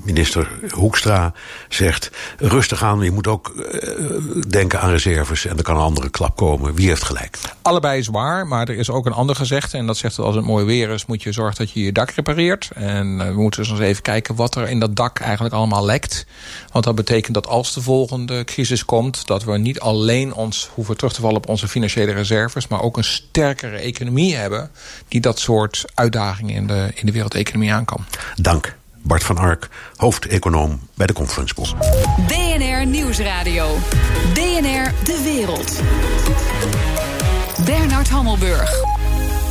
[0.04, 1.34] minister Hoekstra
[1.70, 3.54] zegt: rustig aan, je moet ook
[4.48, 5.46] denken aan reserves.
[5.46, 6.74] En er kan een andere klap komen.
[6.74, 7.38] Wie heeft gelijk?
[7.62, 9.74] Allebei is waar, maar er is ook een ander gezegd.
[9.74, 11.92] En dat zegt dat als het mooi weer is, moet je zorgen dat je je
[11.92, 12.70] dak repareert.
[12.74, 16.26] En we moeten dus eens even kijken wat er in dat dak eigenlijk allemaal lekt.
[16.72, 20.98] Want dat betekent dat als de volgende crisis komt, dat we niet alleen ons hoeven
[20.98, 24.72] terug te vallen op onze financiële reserves, maar ook een sterkere economie hebben
[25.08, 28.06] die dat soort uitdagingen in de, in de wereldeconomie aan kan.
[28.36, 28.76] Dank.
[29.02, 31.76] Bart van Ark, hoofdeconoom bij de Conference Board.
[32.28, 33.78] BNR Nieuwsradio.
[34.34, 35.82] BNR De Wereld.
[37.66, 39.05] Bernard Hammelburg.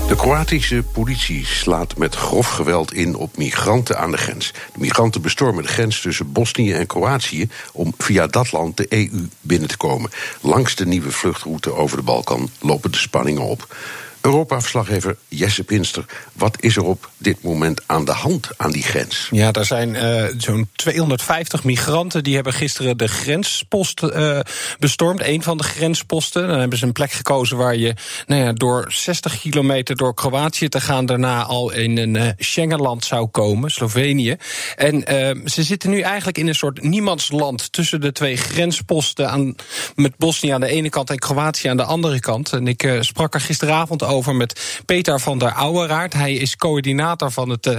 [0.08, 4.52] De Kroatische politie slaat met grof geweld in op migranten aan de grens.
[4.72, 9.28] De migranten bestormen de grens tussen Bosnië en Kroatië om via dat land de EU
[9.40, 10.10] binnen te komen.
[10.40, 13.76] Langs de nieuwe vluchtroute over de Balkan lopen de spanningen op.
[14.20, 16.04] Europa-verslaggever Jesse Pinster.
[16.32, 19.28] Wat is er op dit moment aan de hand aan die grens?
[19.30, 24.40] Ja, er zijn uh, zo'n 250 migranten die hebben gisteren de grenspost uh,
[24.78, 25.20] bestormd.
[25.22, 26.48] Een van de grensposten.
[26.48, 27.94] Dan hebben ze een plek gekozen waar je
[28.26, 31.06] nou ja, door 60 kilometer door Kroatië te gaan...
[31.06, 34.36] daarna al in een uh, Schengenland zou komen, Slovenië.
[34.76, 35.02] En
[35.44, 37.72] ze zitten nu eigenlijk in een soort niemandsland...
[37.72, 39.54] tussen de twee grensposten aan,
[39.94, 42.52] met Bosnië aan de ene kant en Kroatië aan de andere kant.
[42.52, 46.12] En ik sprak er gisteravond over met Peter van der Ouweraard.
[46.12, 47.78] Hij is coördinator van, het, uh,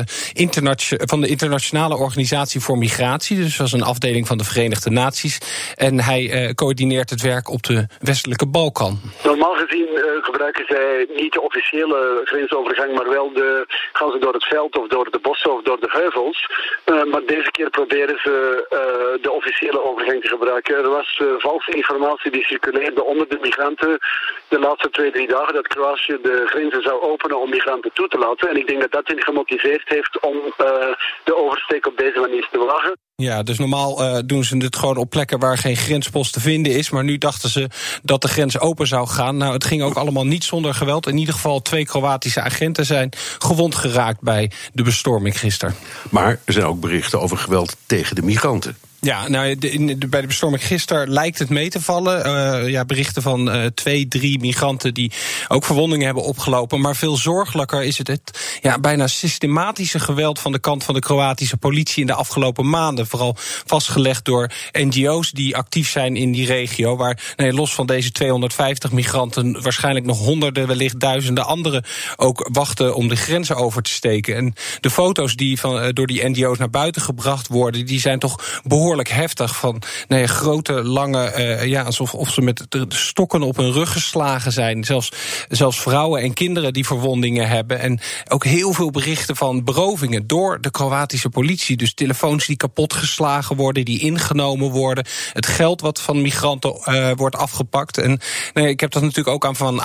[0.87, 3.37] van de Internationale Organisatie voor Migratie.
[3.37, 5.37] Dus dat is een afdeling van de Verenigde Naties.
[5.75, 8.99] En hij uh, coördineert het werk op de westelijke Balkan.
[9.23, 14.33] Normaal gezien uh, gebruiken zij niet de officiële grensovergang, maar wel de, gaan ze door
[14.33, 16.49] het veld of door de bossen of door de heuvels.
[17.11, 18.33] maar deze keer proberen ze
[19.21, 20.75] de officiële overgang te gebruiken.
[20.75, 23.99] Er was valse informatie die circuleerde onder de migranten
[24.47, 28.17] de laatste twee, drie dagen dat Kroatië de grenzen zou openen om migranten toe te
[28.17, 28.49] laten.
[28.49, 30.53] En ik denk dat dat hen gemotiveerd heeft om uh,
[31.23, 32.97] de oversteek op deze manier te wagen.
[33.15, 36.71] Ja, dus normaal uh, doen ze het gewoon op plekken waar geen grenspost te vinden
[36.71, 36.89] is.
[36.89, 37.69] Maar nu dachten ze
[38.03, 39.37] dat de grens open zou gaan.
[39.37, 41.07] Nou, het ging ook allemaal niet zonder geweld.
[41.07, 43.09] In ieder geval twee Kroatische agenten zijn
[43.39, 45.75] gewond geraakt bij de bestorming gisteren.
[46.09, 48.77] Maar er zijn ook berichten over geweld tegen de migranten.
[49.05, 49.55] Ja, nou,
[50.09, 52.25] bij de bestorming gisteren lijkt het mee te vallen.
[52.25, 55.11] Uh, ja, berichten van uh, twee, drie migranten die
[55.47, 56.81] ook verwondingen hebben opgelopen.
[56.81, 60.99] Maar veel zorgelijker is het, het ja, bijna systematische geweld van de kant van de
[60.99, 63.07] Kroatische politie in de afgelopen maanden.
[63.07, 66.95] Vooral vastgelegd door NGO's die actief zijn in die regio.
[66.95, 72.95] Waar nee, los van deze 250 migranten waarschijnlijk nog honderden, wellicht duizenden anderen ook wachten
[72.95, 74.35] om de grenzen over te steken.
[74.35, 78.19] En de foto's die van, uh, door die NGO's naar buiten gebracht worden, die zijn
[78.19, 79.55] toch behoorlijk heftig.
[79.55, 83.91] Van nou grote, lange, uh, ja, alsof of ze met de stokken op hun rug
[83.91, 84.83] geslagen zijn.
[84.83, 85.11] Zelfs,
[85.49, 87.79] zelfs vrouwen en kinderen die verwondingen hebben.
[87.79, 91.77] En ook heel veel berichten van berovingen door de Kroatische politie.
[91.77, 95.05] Dus telefoons die kapot geslagen worden, die ingenomen worden.
[95.33, 97.97] Het geld wat van migranten uh, wordt afgepakt.
[97.97, 98.19] En
[98.53, 99.79] nee, ik heb dat natuurlijk ook aan Van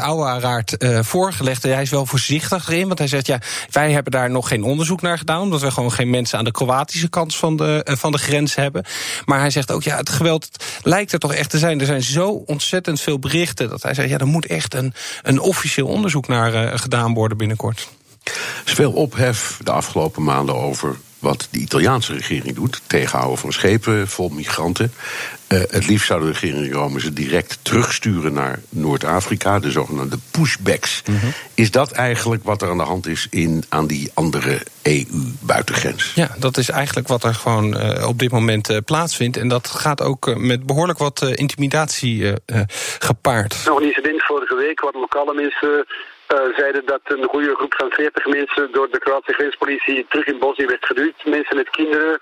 [0.00, 1.64] Ouweraard uh, voorgelegd.
[1.64, 3.26] En hij is wel voorzichtig erin, want hij zegt...
[3.26, 5.40] ja, wij hebben daar nog geen onderzoek naar gedaan...
[5.40, 8.84] omdat we gewoon geen mensen aan de Kroatische kant van de, van de grens hebben.
[9.24, 10.48] Maar hij zegt ook, ja, het geweld
[10.82, 11.80] lijkt er toch echt te zijn.
[11.80, 15.40] Er zijn zo ontzettend veel berichten dat hij zegt, ja, er moet echt een, een
[15.40, 17.88] officieel onderzoek naar uh, gedaan worden binnenkort.
[18.64, 22.80] Veel ophef de afgelopen maanden over wat de Italiaanse regering doet.
[22.86, 24.92] Tegenhouden van schepen vol migranten.
[25.48, 31.02] Uh, het liefst zou de regering Rome ze direct terugsturen naar Noord-Afrika, de zogenaamde pushbacks.
[31.06, 31.32] Mm -hmm.
[31.54, 36.12] Is dat eigenlijk wat er aan de hand is in, aan die andere EU-buitengrens?
[36.14, 39.36] Ja, dat is eigenlijk wat er gewoon uh, op dit moment uh, plaatsvindt.
[39.36, 42.34] En dat gaat ook met behoorlijk wat intimidatie
[42.98, 43.62] gepaard.
[43.64, 45.86] Nog een incident vorige week waar lokale mensen
[46.28, 50.38] uh, zeiden dat een goede groep van 40 mensen door de Kroatische grenspolitie terug in
[50.38, 51.24] Bosnië werd geduwd.
[51.24, 52.20] Mensen met kinderen,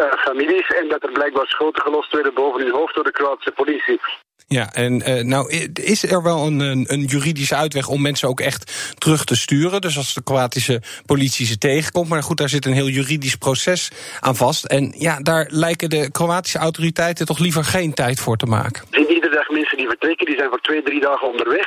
[0.00, 0.66] uh, families.
[0.66, 4.00] En dat er blijkbaar schoten gelost werden boven hun hoofd door de Kroatische politie.
[4.48, 8.94] Ja, en uh, nou is er wel een, een, juridische uitweg om mensen ook echt
[8.98, 9.80] terug te sturen.
[9.80, 12.08] Dus als de Kroatische politie ze tegenkomt.
[12.08, 14.64] Maar goed, daar zit een heel juridisch proces aan vast.
[14.64, 18.82] En ja, daar lijken de Kroatische autoriteiten toch liever geen tijd voor te maken.
[18.90, 21.66] Er iedere dag mensen die vertrekken, die zijn voor twee, drie dagen onderweg.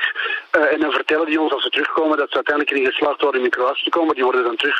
[0.58, 3.44] Uh, en dan vertellen die ons als ze terugkomen dat ze uiteindelijk erin geslaagd worden
[3.44, 4.16] in Kroatië te komen.
[4.16, 4.80] Die worden dan terug,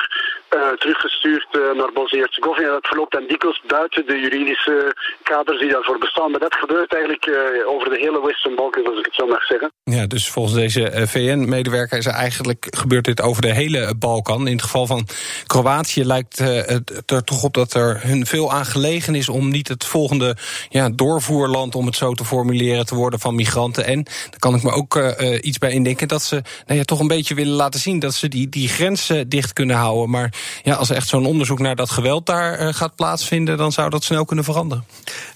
[0.56, 2.70] uh, teruggestuurd naar Bosnië-Herzegovina.
[2.72, 6.32] Dat verloopt dan dikwijls buiten de juridische kaders die daarvoor bestaan.
[6.32, 7.30] Maar dat gebeurt eigenlijk
[7.66, 9.72] over de hele Western Balkans, als ik het zo mag zeggen.
[9.84, 14.48] Ja, dus volgens deze VN-medewerker is er eigenlijk gebeurt dit over de hele Balkan.
[14.48, 15.08] In het geval van
[15.46, 19.68] Kroatië lijkt het er toch op dat er hun veel aan gelegen is om niet
[19.68, 20.38] het volgende
[20.70, 23.86] ja, doorvoerland, om het zo te formuleren, te worden van migranten.
[23.86, 27.00] En daar kan ik me ook uh, iets bij indenken dat ze nou ja, toch
[27.00, 30.10] een beetje willen laten zien dat ze die, die grenzen dicht kunnen houden.
[30.10, 34.04] Maar ja, als echt zo'n onderzoek naar dat geweld daar gaat plaatsvinden, dan zou dat
[34.04, 34.86] snel kunnen veranderen.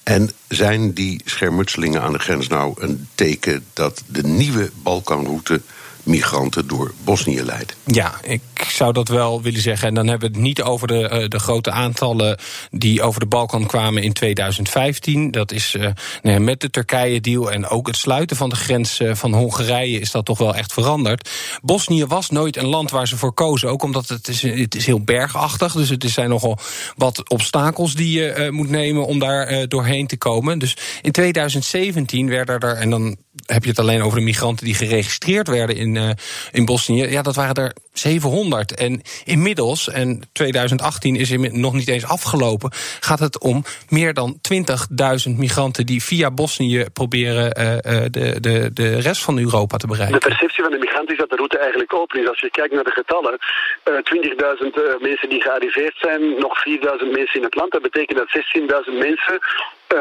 [0.03, 5.61] En zijn die schermutselingen aan de grens nou een teken dat de nieuwe Balkanroute
[6.03, 7.75] migranten door Bosnië leidt.
[7.85, 9.87] Ja, ik zou dat wel willen zeggen.
[9.87, 12.39] En dan hebben we het niet over de, uh, de grote aantallen
[12.71, 15.31] die over de Balkan kwamen in 2015.
[15.31, 15.77] Dat is
[16.21, 20.11] nee, met de Turkije-deal en ook het sluiten van de grens uh, van Hongarije is
[20.11, 21.29] dat toch wel echt veranderd.
[21.61, 23.69] Bosnië was nooit een land waar ze voor kozen.
[23.69, 25.73] Ook omdat het is, het is heel bergachtig.
[25.73, 26.57] Dus het zijn nogal
[26.95, 30.59] wat obstakels die je moet nemen om daar doorheen te komen.
[30.59, 34.75] Dus in 2017 werden er, en dan heb je het alleen over de migranten die
[34.75, 36.09] geregistreerd werden in, uh,
[36.51, 37.07] in Bosnië.
[37.09, 38.75] Ja, dat waren er 700.
[38.75, 44.39] En inmiddels, en 2018 is nog niet eens afgelopen, gaat het om meer dan
[45.27, 50.19] 20.000 migranten die via Bosnië proberen uh, de, de, de rest van Europa te bereiken.
[50.19, 52.27] De perceptie van de migranten is dat de route eigenlijk open is.
[52.27, 53.37] Als je kijkt naar de getallen,
[53.85, 53.95] uh,
[54.97, 57.71] 20.000 mensen die gearriveerd zijn, nog 4.000 mensen in het land.
[57.71, 58.29] Dat betekent dat
[58.87, 59.39] 16.000 mensen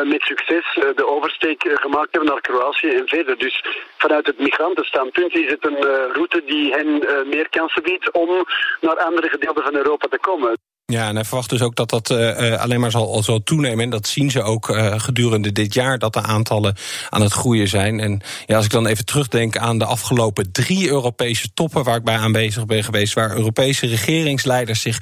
[0.05, 3.39] met succes de oversteek gemaakt hebben naar Kroatië en verder.
[3.39, 3.65] Dus
[3.97, 8.47] vanuit het migrantenstandpunt is het een route die hen meer kansen biedt om
[8.81, 10.57] naar andere gedeelten van Europa te komen.
[10.87, 13.85] Ja, en hij verwacht dus ook dat dat uh, alleen maar zal, zal toenemen.
[13.85, 16.77] En dat zien ze ook uh, gedurende dit jaar, dat de aantallen
[17.11, 18.01] aan het groeien zijn.
[18.01, 22.05] En ja, als ik dan even terugdenk aan de afgelopen drie Europese toppen waar ik
[22.05, 24.99] bij aanwezig ben geweest, waar Europese regeringsleiders zich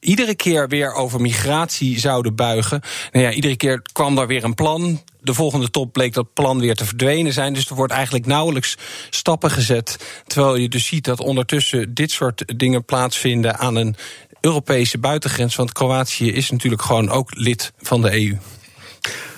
[0.00, 2.80] iedere keer weer over migratie zouden buigen.
[3.12, 6.58] Nou ja, iedere keer kwam daar weer een plan de volgende top bleek dat plan
[6.58, 7.54] weer te verdwenen zijn.
[7.54, 8.76] Dus er wordt eigenlijk nauwelijks
[9.10, 10.22] stappen gezet.
[10.26, 13.96] Terwijl je dus ziet dat ondertussen dit soort dingen plaatsvinden aan een
[14.42, 15.56] Europese buitengrens.
[15.56, 18.36] Want Kroatië is natuurlijk gewoon ook lid van de EU.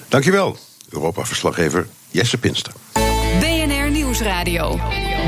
[0.09, 0.57] Dankjewel,
[0.91, 2.73] Europa-verslaggever Jesse Pinster.
[3.41, 4.81] BNR Nieuwsradio.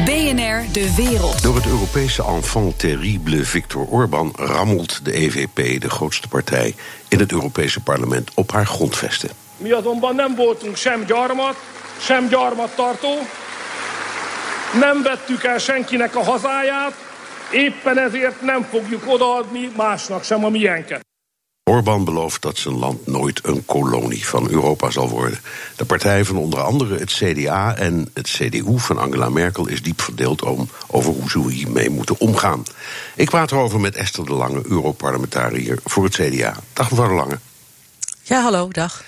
[0.05, 1.43] BNR De Wereld.
[1.43, 6.75] Door het Europese enfant terrible Viktor Orban rammelt de EVP, de grootste partij
[7.09, 9.31] in het Europese parlement, op haar grondvesten.
[9.57, 11.57] Mi azonban nem voltunk sem gyarmat,
[12.01, 13.19] sem gyarmattartó.
[14.81, 16.93] Nem vettük el senkinek a hazáját,
[17.51, 21.05] éppen ezért nem fogjuk odaadni másnak sem a miénket.
[21.71, 25.39] Orbán belooft dat zijn land nooit een kolonie van Europa zal worden.
[25.77, 30.01] De partij van onder andere het CDA en het CDU van Angela Merkel is diep
[30.01, 32.63] verdeeld om, over hoe ze hiermee moeten omgaan.
[33.15, 36.57] Ik praat erover met Esther de Lange, Europarlementariër voor het CDA.
[36.73, 37.39] Dag mevrouw de Lange.
[38.23, 39.05] Ja, hallo, dag.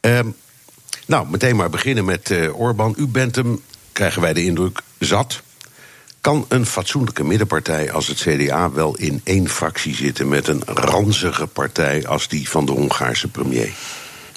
[0.00, 0.20] Uh,
[1.06, 2.94] nou, meteen maar beginnen met uh, Orbán.
[2.96, 5.42] U bent hem, krijgen wij de indruk, zat.
[6.22, 11.46] Kan een fatsoenlijke middenpartij als het CDA wel in één fractie zitten met een ranzige
[11.46, 13.70] partij als die van de Hongaarse premier?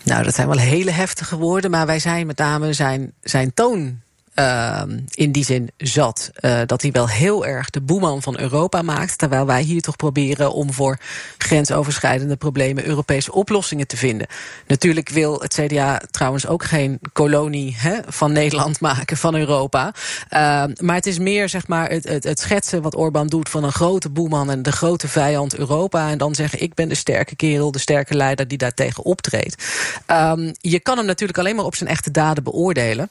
[0.03, 3.99] Nou, dat zijn wel hele heftige woorden, maar wij zijn met name zijn, zijn toon
[4.35, 6.31] uh, in die zin zat.
[6.39, 9.17] Uh, dat hij wel heel erg de boeman van Europa maakt.
[9.17, 10.97] Terwijl wij hier toch proberen om voor
[11.37, 14.27] grensoverschrijdende problemen Europese oplossingen te vinden.
[14.67, 19.93] Natuurlijk wil het CDA trouwens ook geen kolonie hè, van Nederland maken, van Europa.
[20.29, 23.63] Uh, maar het is meer zeg maar, het, het, het schetsen wat Orbán doet van
[23.63, 26.09] een grote boeman en de grote vijand Europa.
[26.09, 29.63] En dan zeggen: ik ben de sterke kerel, de sterke leider die daartegen optreedt.
[30.07, 33.09] Um, je kan hem natuurlijk alleen maar op zijn echte daden beoordelen.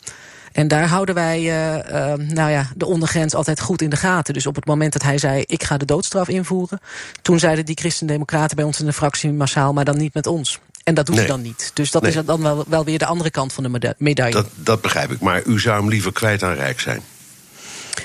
[0.54, 4.34] En daar houden wij uh, uh, nou ja, de ondergrens altijd goed in de gaten.
[4.34, 6.80] Dus op het moment dat hij zei, ik ga de doodstraf invoeren...
[7.22, 9.72] toen zeiden die christendemocraten bij ons in de fractie massaal...
[9.72, 10.60] maar dan niet met ons.
[10.84, 11.24] En dat doen nee.
[11.24, 11.70] ze dan niet.
[11.74, 12.10] Dus dat nee.
[12.10, 14.34] is dan wel, wel, weer de andere kant van de medaille.
[14.34, 17.00] Dat, dat begrijp ik, maar u zou hem liever kwijt aan Rijk zijn.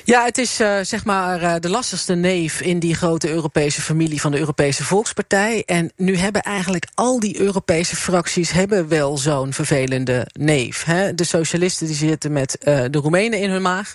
[0.03, 4.21] Ja, het is uh, zeg maar uh, de lastigste neef in die grote Europese familie
[4.21, 5.63] van de Europese Volkspartij.
[5.65, 10.83] En nu hebben eigenlijk al die Europese fracties hebben wel zo'n vervelende neef.
[10.83, 11.15] Hè?
[11.15, 13.93] De socialisten die zitten met uh, de Roemenen in hun maag.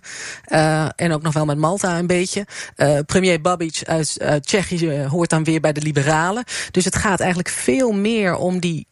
[0.97, 2.47] en ook nog wel met Malta een beetje.
[3.07, 6.45] premier Babic uit Tsjechië hoort dan weer bij de liberalen.
[6.71, 8.87] Dus het gaat eigenlijk veel meer om die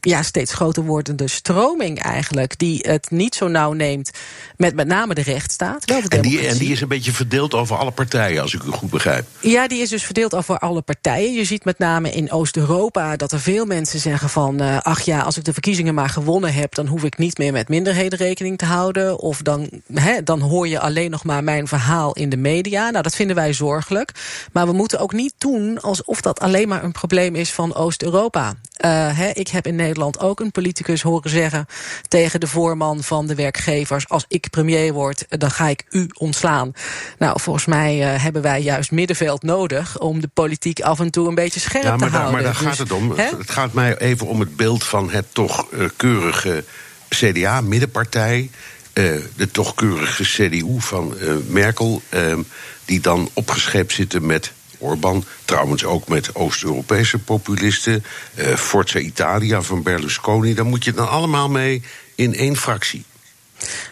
[0.00, 2.58] ja, steeds groter wordende stroming eigenlijk...
[2.58, 4.10] die het niet zo nauw neemt
[4.56, 5.84] met met name de rechtsstaat.
[5.84, 8.62] Wel de en, die, en die is een beetje verdeeld over alle partijen, als ik
[8.62, 9.26] u goed begrijp.
[9.40, 11.32] Ja, die is dus verdeeld over alle partijen.
[11.32, 14.62] Je ziet met name in Oost-Europa dat er veel mensen zeggen van...
[14.62, 16.74] Uh, ach ja, als ik de verkiezingen maar gewonnen heb...
[16.74, 19.18] dan hoef ik niet meer met minderheden rekening te houden.
[19.18, 22.90] Of dan, he, dan hoor je alleen nog maar mijn verhaal in de media.
[22.90, 24.12] Nou, dat vinden wij zorgelijk.
[24.52, 28.54] Maar we moeten ook niet doen alsof dat alleen maar een probleem is van Oost-Europa.
[28.84, 31.66] Uh, ik heb in Nederland ook een politicus horen zeggen
[32.08, 36.72] tegen de voorman van de werkgevers: als ik premier word, dan ga ik u ontslaan.
[37.18, 41.28] Nou, volgens mij uh, hebben wij juist middenveld nodig om de politiek af en toe
[41.28, 42.32] een beetje scherp ja, te daar, houden.
[42.32, 43.10] Maar daar gaat dus, het om.
[43.10, 43.36] He?
[43.38, 46.64] Het gaat mij even om het beeld van het toch uh, keurige
[47.08, 48.50] CDA, middenpartij.
[48.92, 51.14] de toch keurige CDU van
[51.48, 52.02] Merkel,
[52.84, 55.24] die dan opgescheept zitten met Orbán.
[55.44, 58.04] Trouwens ook met Oost-Europese populisten.
[58.34, 60.54] Uh, Forza Italia van Berlusconi.
[60.54, 61.82] Daar moet je dan allemaal mee
[62.14, 63.04] in één fractie.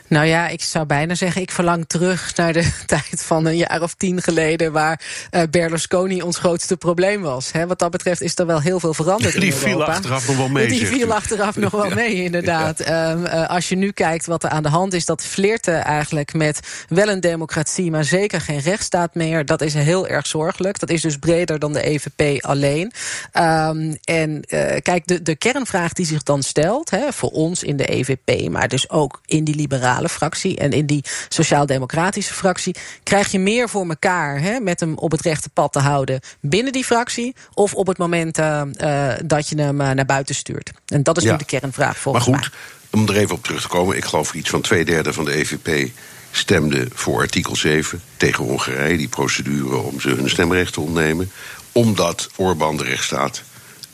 [0.08, 3.82] Nou ja, ik zou bijna zeggen, ik verlang terug naar de tijd van een jaar
[3.82, 7.52] of tien geleden, waar uh, Berlusconi ons grootste probleem was.
[7.52, 9.32] He, wat dat betreft is er wel heel veel veranderd.
[9.32, 9.92] Die in viel Europa.
[9.92, 10.68] achteraf nog wel mee.
[10.68, 12.78] Die viel achteraf nog wel mee, inderdaad.
[12.78, 13.10] Ja.
[13.10, 16.34] Um, uh, als je nu kijkt wat er aan de hand is, dat flirten eigenlijk
[16.34, 20.78] met wel een democratie, maar zeker geen rechtsstaat meer, dat is heel erg zorgelijk.
[20.78, 22.92] Dat is dus breder dan de EVP alleen.
[23.32, 27.76] Um, en uh, kijk, de, de kernvraag die zich dan stelt, he, voor ons in
[27.76, 29.56] de EVP, maar dus ook in die
[29.98, 34.94] liberale fractie en in die sociaal-democratische fractie, krijg je meer voor elkaar hè, met hem
[34.98, 39.12] op het rechte pad te houden binnen die fractie of op het moment uh, uh,
[39.24, 40.70] dat je hem uh, naar buiten stuurt.
[40.86, 41.32] En dat is Ja.
[41.32, 42.50] nu de kernvraag volgens Maar goed,
[42.90, 43.00] mij.
[43.00, 43.96] om er even op terug te komen.
[43.96, 45.90] Ik geloof iets van twee derde van de EVP
[46.30, 48.96] stemde voor artikel 7 tegen Hongarije.
[48.96, 51.30] Die procedure om ze hun stemrecht te ontnemen.
[51.72, 53.42] Omdat Orbán de rechtsstaat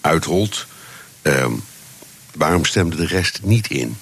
[0.01, 0.67] uitholt.
[1.23, 1.53] Ehm,
[2.35, 3.97] waarom stemde de rest niet in?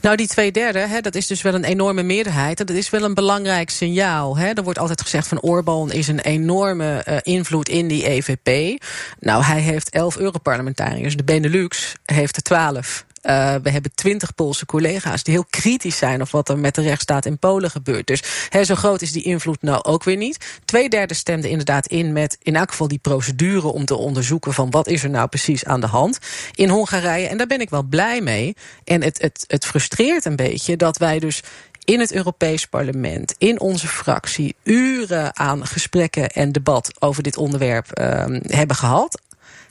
[0.00, 2.60] Nou, die twee derde, hè, dat is dus wel een enorme meerderheid.
[2.60, 4.36] En dat is wel een belangrijk signaal.
[4.36, 4.48] Hè.
[4.52, 8.82] Er wordt altijd gezegd van Orbán is een enorme uh, invloed in die EVP.
[9.18, 11.16] Nou, hij heeft elf Europarlementariërs.
[11.16, 13.04] De Benelux heeft er twaalf.
[13.22, 16.82] Uh, we hebben twintig Poolse collega's die heel kritisch zijn of wat er met de
[16.82, 18.06] rechtsstaat in Polen gebeurt.
[18.06, 18.22] Dus
[18.62, 20.60] zo groot is die invloed nou ook weer niet.
[20.64, 24.88] Tweederde stemde inderdaad in met in elk geval die procedure om te onderzoeken van wat
[24.88, 26.18] is er nou precies aan de hand
[26.54, 27.26] in Hongarije.
[27.26, 28.56] En daar ben ik wel blij mee.
[28.84, 31.42] En het, het, het frustreert een beetje dat wij dus
[31.84, 38.00] in het Europees Parlement, in onze fractie, uren aan gesprekken en debat over dit onderwerp
[38.00, 39.20] uh, hebben gehad.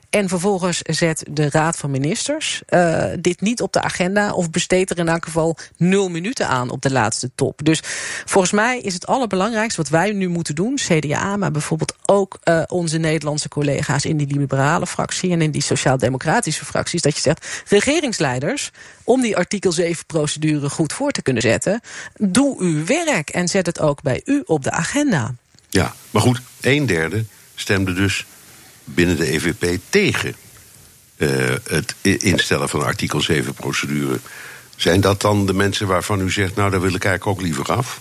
[0.10, 4.34] En vervolgens zet de Raad van Ministers uh, dit niet op de agenda...
[4.34, 7.60] of besteedt er in elk geval nul minuten aan op de laatste top.
[7.64, 7.82] Dus
[8.26, 10.76] volgens mij is het allerbelangrijkste wat wij nu moeten doen...
[10.76, 14.06] CDA, maar bijvoorbeeld ook uh, onze Nederlandse collega's...
[14.06, 17.02] in die liberale fractie en in die sociaal-democratische fracties...
[17.02, 18.72] dat je zegt, regeringsleiders,
[19.04, 21.82] om die artikel 7-procedure goed voor te kunnen zetten...
[22.18, 25.36] doe uw werk en zet het ook bij u op de agenda.
[25.70, 28.26] Ja, maar goed, een derde stemde dus
[28.94, 30.36] binnen de EVP tegen
[31.18, 31.30] uh,
[31.64, 34.20] het instellen van artikel 7-procedure.
[34.76, 37.76] Zijn dat dan de mensen waarvan u zegt, nou daar wil ik eigenlijk ook liever
[37.76, 38.00] af?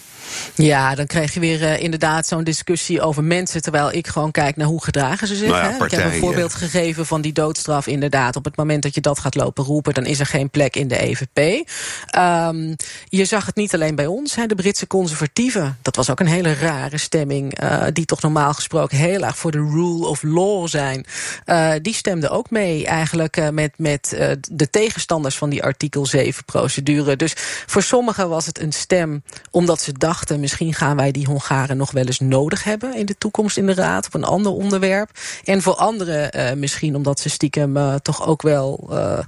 [0.55, 3.63] Ja, dan krijg je weer uh, inderdaad zo'n discussie over mensen...
[3.63, 5.49] terwijl ik gewoon kijk naar hoe gedragen ze zich.
[5.49, 6.59] Nou ja, ik heb een voorbeeld ja.
[6.59, 8.37] gegeven van die doodstraf inderdaad.
[8.37, 9.95] Op het moment dat je dat gaat lopen roepen...
[9.95, 11.69] dan is er geen plek in de EVP.
[12.17, 12.77] Um,
[13.09, 14.35] je zag het niet alleen bij ons.
[14.35, 17.63] Hè, de Britse conservatieven, dat was ook een hele rare stemming...
[17.63, 21.07] Uh, die toch normaal gesproken heel erg voor de rule of law zijn.
[21.47, 24.17] Uh, die stemden ook mee eigenlijk met, met
[24.51, 25.37] de tegenstanders...
[25.37, 27.17] van die artikel 7-procedure.
[27.17, 27.33] Dus
[27.67, 30.41] voor sommigen was het een stem omdat ze dachten dachten...
[30.41, 32.95] misschien gaan wij die Hongaren nog wel eens nodig hebben...
[32.95, 35.11] in de toekomst in de Raad, op een ander onderwerp.
[35.45, 38.89] En voor anderen uh, misschien omdat ze stiekem uh, toch ook wel...
[38.91, 39.19] Uh,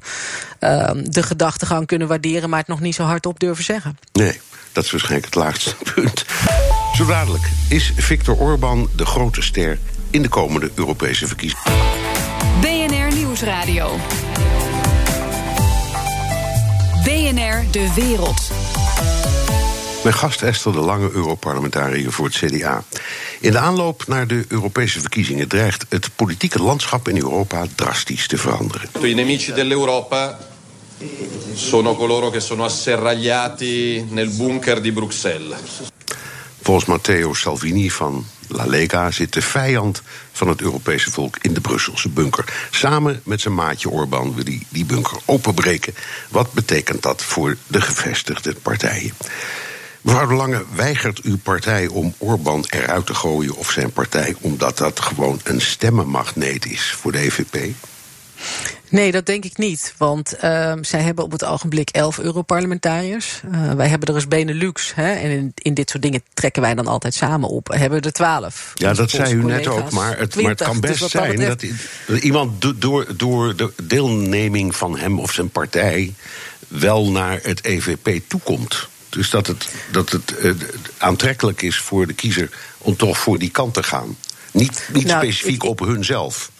[1.03, 2.51] de gedachtegang kunnen waarderen...
[2.51, 3.99] maar het nog niet zo hardop durven zeggen.
[4.13, 4.41] Nee,
[4.73, 6.25] dat is waarschijnlijk het laagste punt.
[6.97, 9.79] Zo dadelijk is Viktor Orban de grote ster...
[10.11, 11.65] in de komende Europese verkiezingen.
[12.61, 13.97] BNR Nieuwsradio.
[17.05, 18.51] BNR De Wereld.
[20.03, 22.85] Mijn gast Esther de Lange, Europarlementariër voor het CDA.
[23.41, 28.37] In de aanloop naar de Europese verkiezingen dreigt het politieke landschap in Europa drastisch te
[28.37, 28.89] veranderen.
[29.03, 30.39] I nemici dell'Europa
[31.55, 35.59] sono coloro che sono asserragliati nel bunker di Bruxelles.
[36.63, 41.61] Volgens Matteo Salvini van La Lega zit de vijand van het Europese volk in de
[41.61, 42.45] Brusselse bunker.
[42.71, 45.95] Samen met zijn maatje Orbán wil hij die bunker openbreken.
[46.29, 49.13] Wat betekent dat voor de gevestigde partijen?
[50.01, 54.79] Mevrouw De Lange, weigert uw partij om Orbán eruit te gooien of zijn partij omdat
[54.79, 57.75] dat gewoon een stemmenmagneet is voor de EVP?
[58.89, 59.95] Nee, dat denk ik niet.
[59.97, 63.41] Want uh, zij hebben op het ogenblik elf Europarlementariërs.
[63.53, 64.95] Uh, wij hebben er eens Benelux.
[64.95, 67.69] Hè, en in, in, dit soort dingen trekken wij dan altijd samen op.
[67.69, 68.73] Hebben er twaalf.
[68.75, 69.91] Ja, dat zei u net ook.
[69.91, 71.65] Maar het, 20, maar het kan dus best dus zijn dat,
[72.07, 76.15] dat, iemand do, door, door de deelneming van hem of zijn partij...
[76.69, 78.89] wel naar het EVP toekomt.
[79.11, 80.53] Dus dat het, dat het uh,
[80.99, 84.17] aantrekkelijk is voor de kiezer om toch voor die kant te gaan.
[84.53, 86.51] Niet, niet nou, specifiek ik, op hunzelf.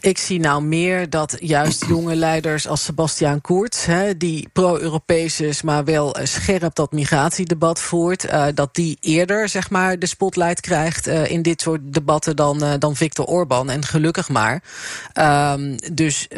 [0.00, 3.84] Ik zie nou meer dat juist jonge leiders als Sebastiaan Koerts...
[3.84, 8.24] Hè, die pro-Europees is, maar wel scherp dat migratiedebat voert...
[8.24, 12.64] Uh, dat die eerder zeg maar, de spotlight krijgt uh, in dit soort debatten dan,
[12.64, 13.70] uh, dan Viktor Orban.
[13.70, 14.62] En gelukkig maar.
[15.14, 16.28] Um, dus,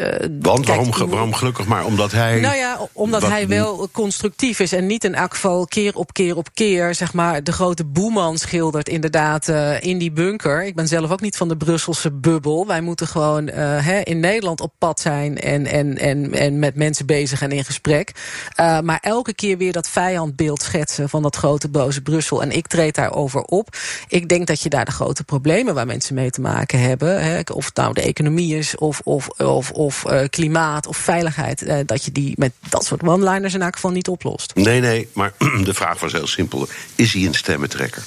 [0.41, 1.85] Want kijk, waarom, waarom gelukkig maar?
[1.85, 2.41] Omdat hij...
[2.41, 6.37] Nou ja, omdat hij wel constructief is en niet in elk geval keer op keer
[6.37, 6.95] op keer...
[6.95, 9.49] zeg maar, de grote boeman schildert inderdaad
[9.81, 10.65] in die bunker.
[10.65, 12.67] Ik ben zelf ook niet van de Brusselse bubbel.
[12.67, 17.07] Wij moeten gewoon uh, in Nederland op pad zijn en, en, en, en met mensen
[17.07, 18.13] bezig en in gesprek.
[18.61, 22.43] Uh, maar elke keer weer dat vijandbeeld schetsen van dat grote boze Brussel.
[22.43, 23.77] En ik treed daarover op.
[24.09, 27.41] Ik denk dat je daar de grote problemen waar mensen mee te maken hebben, hè,
[27.53, 32.05] of het nou de economie is, of, of, of, of uh, klimaat of veiligheid, dat
[32.05, 34.55] je die met dat soort one-liners in elk geval niet oplost.
[34.55, 35.33] Nee, nee, maar
[35.65, 36.69] de vraag was heel simpel.
[36.95, 38.03] Is hij een stemmentrekker?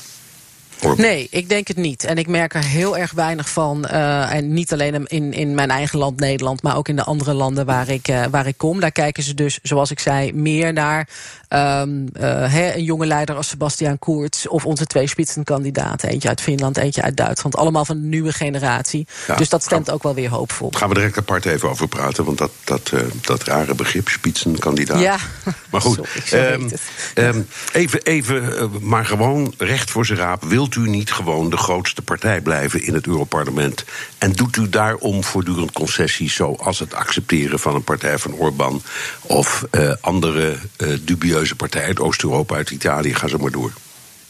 [0.98, 2.04] Nee, ik denk het niet.
[2.04, 3.86] En ik merk er heel erg weinig van.
[3.92, 7.34] Uh, en niet alleen in, in mijn eigen land Nederland, maar ook in de andere
[7.34, 8.80] landen waar ik, uh, waar ik kom.
[8.80, 11.10] Daar kijken ze dus, zoals ik zei, meer naar
[11.54, 16.10] um, uh, een jonge leider als Sebastian Kurz of onze twee spitsenkandidaten.
[16.10, 17.56] Eentje uit Finland, eentje uit Duitsland.
[17.56, 19.08] Allemaal van de nieuwe generatie.
[19.28, 20.72] Ja, dus dat stemt ook wel weer hoopvol.
[20.72, 25.00] Gaan we direct apart even over praten, want dat, dat, uh, dat rare begrip, spitsenkandidaat.
[25.00, 25.18] Ja,
[25.70, 26.00] maar goed.
[26.26, 26.70] Sorry, um,
[27.16, 30.44] um, even, even, uh, maar gewoon recht voor zijn raap.
[30.44, 33.84] Wilt wilt u niet gewoon de grootste partij blijven in het Europarlement?
[34.18, 38.82] En doet u daarom voortdurend concessies, zoals het accepteren van een partij van Orbán
[39.22, 43.72] of uh, andere uh, dubieuze partijen uit Oost-Europa, uit Italië, ga zo maar door?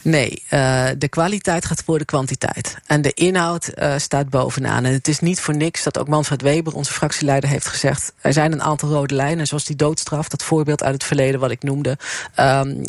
[0.03, 2.77] Nee, uh, de kwaliteit gaat voor de kwantiteit.
[2.85, 4.85] En de inhoud uh, staat bovenaan.
[4.85, 8.13] En het is niet voor niks dat ook Manfred Weber, onze fractieleider, heeft gezegd...
[8.21, 10.27] er zijn een aantal rode lijnen, zoals die doodstraf...
[10.27, 11.97] dat voorbeeld uit het verleden wat ik noemde...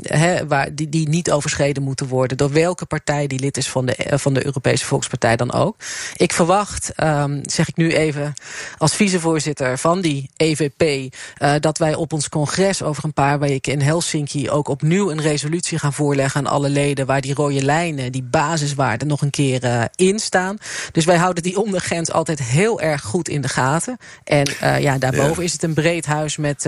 [0.02, 2.36] He, waar, die, die niet overschreden moeten worden...
[2.36, 5.76] door welke partij die lid is van de, uh, van de Europese Volkspartij dan ook.
[6.16, 8.34] Ik verwacht, um, zeg ik nu even
[8.78, 11.14] als vicevoorzitter van die EVP...
[11.60, 14.50] dat wij op ons congres over een paar weken in Helsinki...
[14.50, 19.08] ook opnieuw een resolutie gaan voorleggen aan alle leden waar die rode lijnen, die basiswaarden,
[19.08, 20.56] nog een keer uh, in staan.
[20.92, 23.96] Dus wij houden die ondergrens altijd heel erg goed in de gaten.
[24.24, 25.42] En uh, ja, daarboven ja.
[25.42, 26.66] is het een breed huis met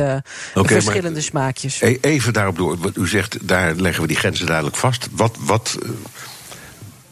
[0.55, 1.81] okay, verschillende smaakjes.
[1.81, 2.79] E-, even daarop door.
[2.79, 5.09] Wat u zegt, daar leggen we die grenzen duidelijk vast.
[5.13, 5.37] Wat.
[5.41, 5.79] wat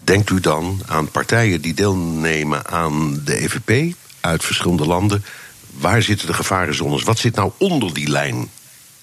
[0.05, 5.25] Denkt u dan aan partijen die deelnemen aan de EVP uit verschillende landen?
[5.71, 7.03] Waar zitten de gevarenzones?
[7.03, 8.49] Wat zit nou onder die lijn?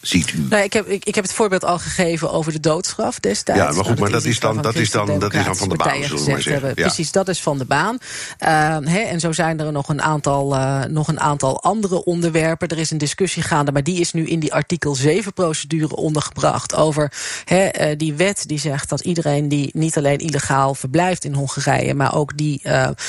[0.02, 0.40] Ziet u?
[0.50, 3.62] Nou, ik, heb, ik, ik heb het voorbeeld al gegeven over de doodstraf destijds.
[3.62, 5.76] Ja, maar goed, maar dat, is dan, dat, is dan, dat is dan van de
[5.76, 6.68] baan, zullen we maar zeggen.
[6.68, 6.74] Ja.
[6.74, 7.98] Precies, dat is van de baan.
[8.40, 12.68] Uh, hè, en zo zijn er nog een, aantal, uh, nog een aantal andere onderwerpen.
[12.68, 16.76] Er is een discussie gaande, maar die is nu in die artikel 7-procedure ondergebracht.
[16.76, 17.14] Over
[17.46, 21.94] hè, uh, die wet die zegt dat iedereen die niet alleen illegaal verblijft in Hongarije...
[21.94, 22.62] maar ook die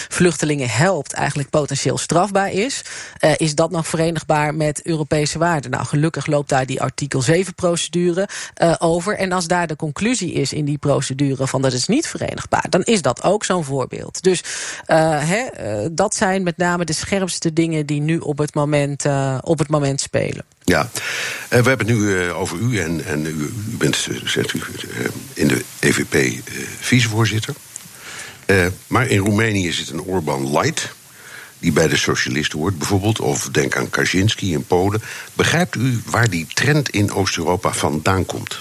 [0.08, 2.84] vluchtelingen helpt, eigenlijk potentieel strafbaar is.
[3.36, 5.70] is dat nog verenigbaar met Europese waarden?
[5.70, 8.28] Nou, gelukkig loopt daar die artikel 7-procedure
[8.62, 9.16] uh, over.
[9.16, 12.82] En als daar de conclusie is in die procedure van dat is niet verenigbaar, dan
[12.82, 14.22] is dat ook zo'n voorbeeld.
[14.22, 14.42] Dus
[14.86, 15.46] he,
[15.82, 19.04] uh, dat zijn met name de scherpste dingen die nu op het moment,
[19.40, 20.44] op het moment spelen.
[20.64, 20.90] Ja,
[21.48, 24.60] we hebben het nu over u en, en u, bent zegt u,
[25.34, 26.42] in de EVP
[26.80, 27.54] vicevoorzitter.
[28.86, 30.94] maar in Roemenië zit een Orban Light
[31.62, 35.02] die bij de socialisten hoort, bijvoorbeeld, of denk aan Kaczynski in Polen.
[35.34, 38.60] Begrijpt u waar die trend in Oost-Europa vandaan komt?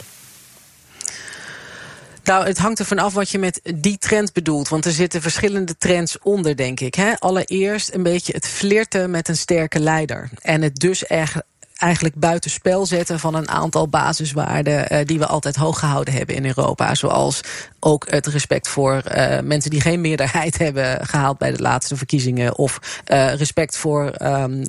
[2.24, 4.70] Nou, het hangt ervan af wat je met die trend bedoelt.
[4.70, 6.96] Want er zitten verschillende trends onder, denk ik.
[6.96, 7.20] Hè?
[7.20, 10.30] Allereerst een beetje het flirten met een sterke leider.
[10.42, 11.36] En het dus echt
[11.82, 16.46] eigenlijk buitenspel zetten van een aantal basiswaarden uh, die we altijd hoog gehouden hebben in
[16.46, 16.96] Europa.
[16.96, 17.42] Zoals
[17.80, 22.58] ook het respect voor uh, mensen die geen meerderheid hebben gehaald bij de laatste verkiezingen.
[22.58, 24.64] Of uh, respect voor um,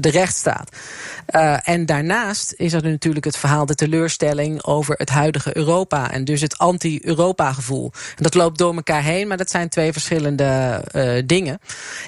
[0.00, 0.76] de rechtsstaat.
[1.64, 6.10] en daarnaast is er natuurlijk het verhaal, de teleurstelling over het huidige Europa.
[6.10, 7.92] En dus het anti-Europa gevoel.
[8.16, 10.82] Dat loopt door elkaar heen, maar dat zijn twee verschillende
[11.26, 11.58] dingen.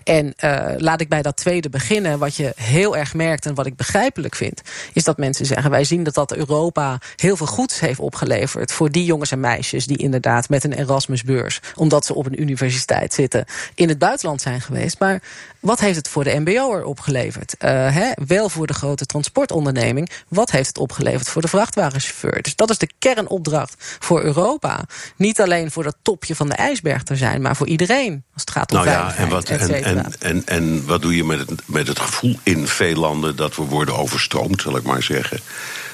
[0.05, 0.34] En
[0.78, 2.18] laat ik bij dat tweede beginnen.
[2.18, 4.62] Wat je heel erg merkt en wat ik begrijpelijk vind,
[4.93, 8.91] is dat mensen zeggen: wij zien dat dat Europa heel veel goeds heeft opgeleverd voor
[8.91, 13.45] die jongens en meisjes die inderdaad met een Erasmusbeurs, omdat ze op een universiteit zitten,
[13.74, 14.99] in het buitenland zijn geweest.
[14.99, 15.22] Maar
[15.61, 17.55] wat heeft het voor de MBO'er opgeleverd?
[17.59, 20.11] Uh, hè, wel voor de grote transportonderneming.
[20.28, 22.43] Wat heeft het opgeleverd voor de vrachtwagenchauffeur?
[22.43, 24.84] Dus dat is de kernopdracht voor Europa.
[25.16, 28.24] Niet alleen voor dat topje van de ijsberg te zijn, maar voor iedereen.
[28.32, 31.24] Als het gaat om nou ja, en wat, en, en, en, en wat doe je
[31.24, 35.02] met het, met het gevoel in veel landen dat we worden overstroomd, zal ik maar
[35.02, 35.40] zeggen,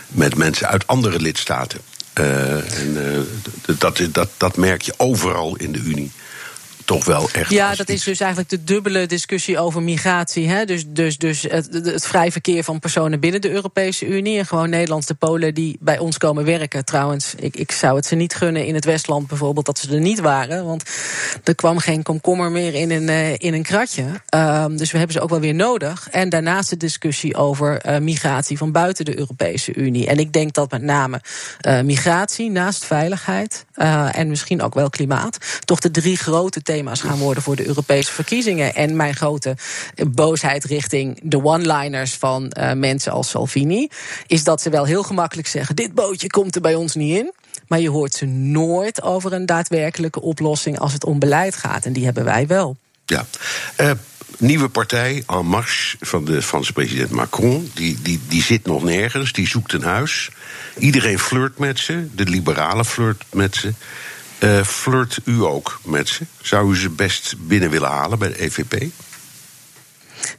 [0.08, 1.80] met mensen uit andere lidstaten?
[2.20, 6.12] Uh, en uh, dat, dat, dat merk je overal in de Unie
[6.86, 7.50] toch wel echt.
[7.50, 10.48] Ja, dat is dus eigenlijk de dubbele discussie over migratie.
[10.48, 10.64] Hè?
[10.64, 14.38] Dus, dus, dus het, het vrij verkeer van personen binnen de Europese Unie.
[14.38, 16.84] En gewoon Nederlandse Polen die bij ons komen werken.
[16.84, 20.00] Trouwens, ik, ik zou het ze niet gunnen in het Westland bijvoorbeeld dat ze er
[20.00, 20.64] niet waren.
[20.64, 20.82] Want
[21.44, 24.04] er kwam geen komkommer meer in een, uh, in een kratje.
[24.34, 26.08] Um, dus we hebben ze ook wel weer nodig.
[26.10, 30.06] En daarnaast de discussie over uh, migratie van buiten de Europese Unie.
[30.06, 31.20] En ik denk dat met name
[31.66, 35.38] uh, migratie naast veiligheid en misschien ook wel klimaat.
[35.64, 38.74] toch de drie grote thema's thema's gaan worden voor de Europese verkiezingen.
[38.74, 39.56] En mijn grote
[40.08, 43.88] boosheid richting de one-liners van uh, mensen als Salvini
[44.26, 47.32] is dat ze wel heel gemakkelijk zeggen: dit bootje komt er bij ons niet in.
[47.68, 51.84] Maar je hoort ze nooit over een daadwerkelijke oplossing als het om beleid gaat.
[51.84, 52.76] En die hebben wij wel.
[53.06, 53.26] Ja.
[53.80, 53.90] Uh,
[54.38, 57.70] nieuwe partij, En Marche, van de Franse president Macron.
[57.74, 60.30] Die, die, die zit nog nergens, die zoekt een huis.
[60.78, 63.72] Iedereen flirt met ze, de liberalen flirt met ze.
[64.40, 66.24] Uh, flirt u ook met ze?
[66.42, 68.84] Zou u ze best binnen willen halen bij de EVP?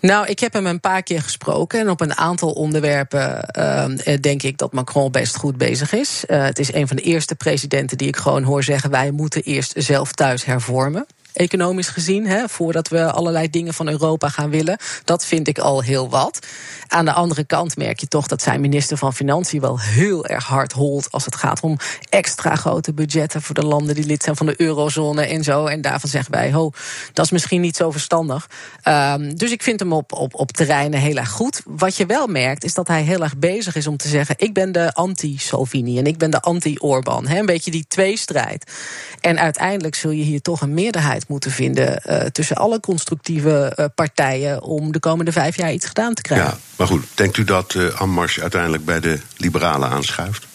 [0.02, 1.80] Nou, ik heb hem een paar keer gesproken.
[1.80, 6.24] En op een aantal onderwerpen uh, denk ik dat Macron best goed bezig is.
[6.28, 9.44] Uh, het is een van de eerste presidenten die ik gewoon hoor zeggen: wij moeten
[9.44, 11.06] eerst zelf thuis hervormen.
[11.38, 12.26] Economisch gezien.
[12.26, 14.78] Hè, voordat we allerlei dingen van Europa gaan willen.
[15.04, 16.40] Dat vind ik al heel wat.
[16.88, 20.46] Aan de andere kant merk je toch dat zijn minister van Financiën wel heel erg
[20.46, 21.78] hard holt als het gaat om
[22.10, 25.66] extra grote budgetten voor de landen die lid zijn van de eurozone en zo.
[25.66, 26.72] En daarvan zeggen wij, ho,
[27.14, 28.50] dat is misschien niet zo verstandig.
[28.84, 31.62] Um, dus ik vind hem op, op, op terreinen heel erg goed.
[31.66, 34.54] Wat je wel merkt, is dat hij heel erg bezig is om te zeggen: ik
[34.54, 37.30] ben de anti-Salvini en ik ben de anti-Orban.
[37.30, 38.72] Een beetje die tweestrijd.
[39.20, 43.86] En uiteindelijk zul je hier toch een meerderheid moeten vinden uh, tussen alle constructieve uh,
[43.96, 46.48] partijen om de komende vijf jaar iets gedaan te krijgen.
[46.48, 50.48] Ja, maar goed, denkt u dat uh, uiteindelijk bij de liberalen aanschuift?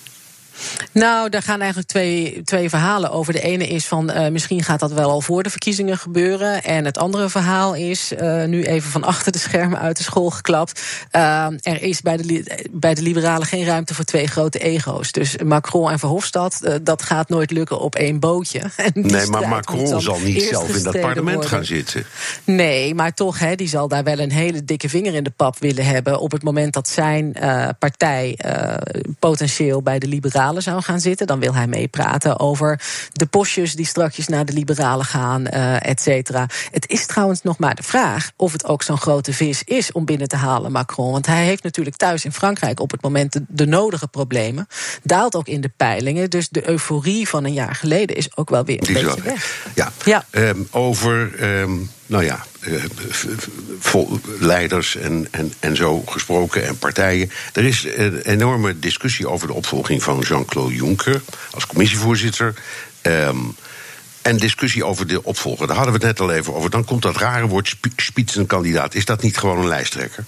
[0.93, 3.33] Nou, daar gaan eigenlijk twee, twee verhalen over.
[3.33, 6.63] De ene is van uh, misschien gaat dat wel al voor de verkiezingen gebeuren.
[6.63, 10.31] En het andere verhaal is, uh, nu even van achter de schermen uit de school
[10.31, 10.83] geklapt.
[11.13, 15.13] Uh, er is bij de, bij de liberalen geen ruimte voor twee grote ego's.
[15.13, 18.61] Dus Macron en Verhofstadt, dat gaat nooit lukken op één bootje.
[18.95, 21.51] Nee, maar Macron zal niet zelf in dat parlement worden.
[21.51, 22.05] gaan zitten.
[22.45, 25.59] Nee, maar toch, hè, die zal daar wel een hele dikke vinger in de pap
[25.59, 26.19] willen hebben.
[26.19, 27.37] op het moment dat zijn
[27.79, 28.39] partij
[29.19, 31.27] potentieel bij de liberalen zou gaan zitten.
[31.27, 32.81] Dan wil hij meepraten over
[33.13, 36.47] de postjes die strakjes naar de liberalen gaan, uh, et cetera.
[36.71, 40.05] Het is trouwens nog maar de vraag of het ook zo'n grote vis is om
[40.05, 41.13] binnen te halen, Macron.
[41.13, 44.67] Want hij heeft natuurlijk thuis in Frankrijk op het moment de, de nodige problemen.
[45.03, 46.31] Daalt ook in de peilingen.
[46.31, 49.71] Dus de euforie van een jaar geleden is ook wel weer een die beetje weg.
[49.75, 50.25] Ja, ja.
[50.31, 51.43] Um, over.
[51.61, 52.85] Um nou ja, uh,
[54.39, 57.31] leiders en, en, en zo gesproken en partijen.
[57.53, 62.55] Er is een enorme discussie over de opvolging van Jean-Claude Juncker als commissievoorzitter.
[63.03, 63.55] Um,
[64.23, 65.67] en discussie over de opvolger.
[65.67, 66.71] Daar hadden we het net al even over.
[66.71, 68.95] Dan komt dat rare woord spitsenkandidaat.
[68.95, 70.25] Is dat niet gewoon een lijsttrekker?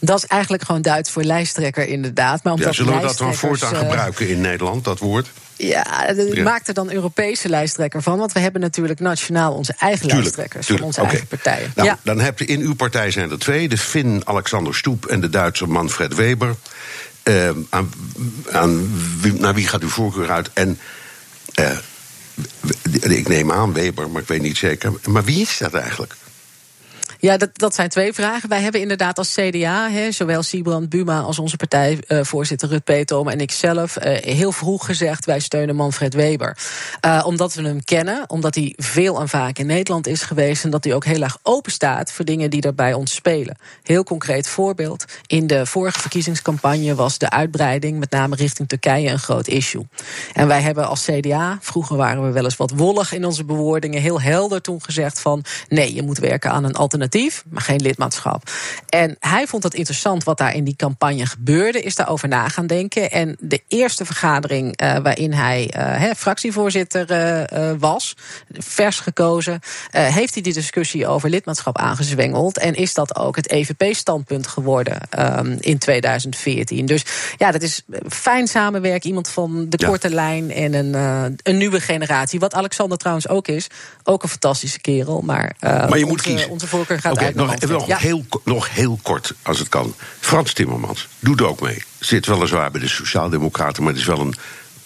[0.00, 2.44] Dat is eigenlijk gewoon Duits voor lijsttrekker, inderdaad.
[2.44, 5.30] Maar omdat ja, zullen we dat dan voortaan uh, gebruiken in Nederland, dat woord?
[5.60, 6.42] Ja, ja.
[6.42, 8.18] maak er dan Europese lijsttrekker van.
[8.18, 10.78] Want we hebben natuurlijk nationaal onze eigen tuurlijk, lijsttrekkers tuurlijk.
[10.78, 11.12] van onze okay.
[11.12, 11.72] eigen partijen.
[11.74, 11.98] Nou, ja.
[12.02, 15.28] Dan hebt u in uw partij zijn er twee: de Fin Alexander Stoep en de
[15.28, 16.54] Duitser Manfred Weber.
[17.24, 17.92] Uh, aan,
[18.50, 18.90] aan
[19.20, 20.50] wie, naar wie gaat uw voorkeur uit?
[20.52, 20.78] En
[21.60, 21.70] uh,
[23.02, 24.92] ik neem aan Weber, maar ik weet niet zeker.
[25.06, 26.16] Maar wie is dat eigenlijk?
[27.20, 28.48] Ja, dat, dat zijn twee vragen.
[28.48, 33.40] Wij hebben inderdaad als CDA, zowel Siebrand Buma als onze partijvoorzitter uh, Rut Petom en
[33.40, 36.58] ik zelf, uh, heel vroeg gezegd: wij steunen Manfred Weber.
[37.06, 40.70] Uh, omdat we hem kennen, omdat hij veel en vaak in Nederland is geweest en
[40.70, 43.56] dat hij ook heel erg open staat voor dingen die er bij ons spelen.
[43.82, 49.18] Heel concreet voorbeeld: in de vorige verkiezingscampagne was de uitbreiding, met name richting Turkije, een
[49.18, 49.86] groot issue.
[50.32, 54.00] En wij hebben als CDA, vroeger waren we wel eens wat wollig in onze bewoordingen,
[54.00, 57.08] heel helder toen gezegd: van nee, je moet werken aan een alternatief
[57.48, 58.50] maar geen lidmaatschap.
[58.88, 62.66] En hij vond het interessant wat daar in die campagne gebeurde, is daarover na gaan
[62.66, 63.10] denken.
[63.10, 67.10] En de eerste vergadering uh, waarin hij uh, fractievoorzitter
[67.52, 68.16] uh, was,
[68.52, 72.58] vers gekozen, heeft hij die discussie over lidmaatschap aangezwengeld.
[72.58, 76.86] En is dat ook het EVP-standpunt geworden um, in 2014.
[76.86, 77.04] Dus
[77.36, 79.08] ja, dat is fijn samenwerken.
[79.08, 79.88] Iemand van de ja.
[79.88, 80.94] korte lijn en een,
[81.42, 82.40] een nieuwe generatie.
[82.40, 83.66] Wat Alexander trouwens ook is.
[84.04, 85.20] Ook een fantastische kerel.
[85.20, 86.50] Maar, maar je moet onze, kiezen.
[86.50, 87.96] Onze voorkeur gaat okay, uit nog, nog, ja.
[87.96, 89.94] heel, nog heel kort, als het kan.
[90.20, 91.84] Frans Timmermans, doet ook mee.
[91.98, 94.34] Zit weliswaar bij de Sociaaldemocraten, maar het is wel een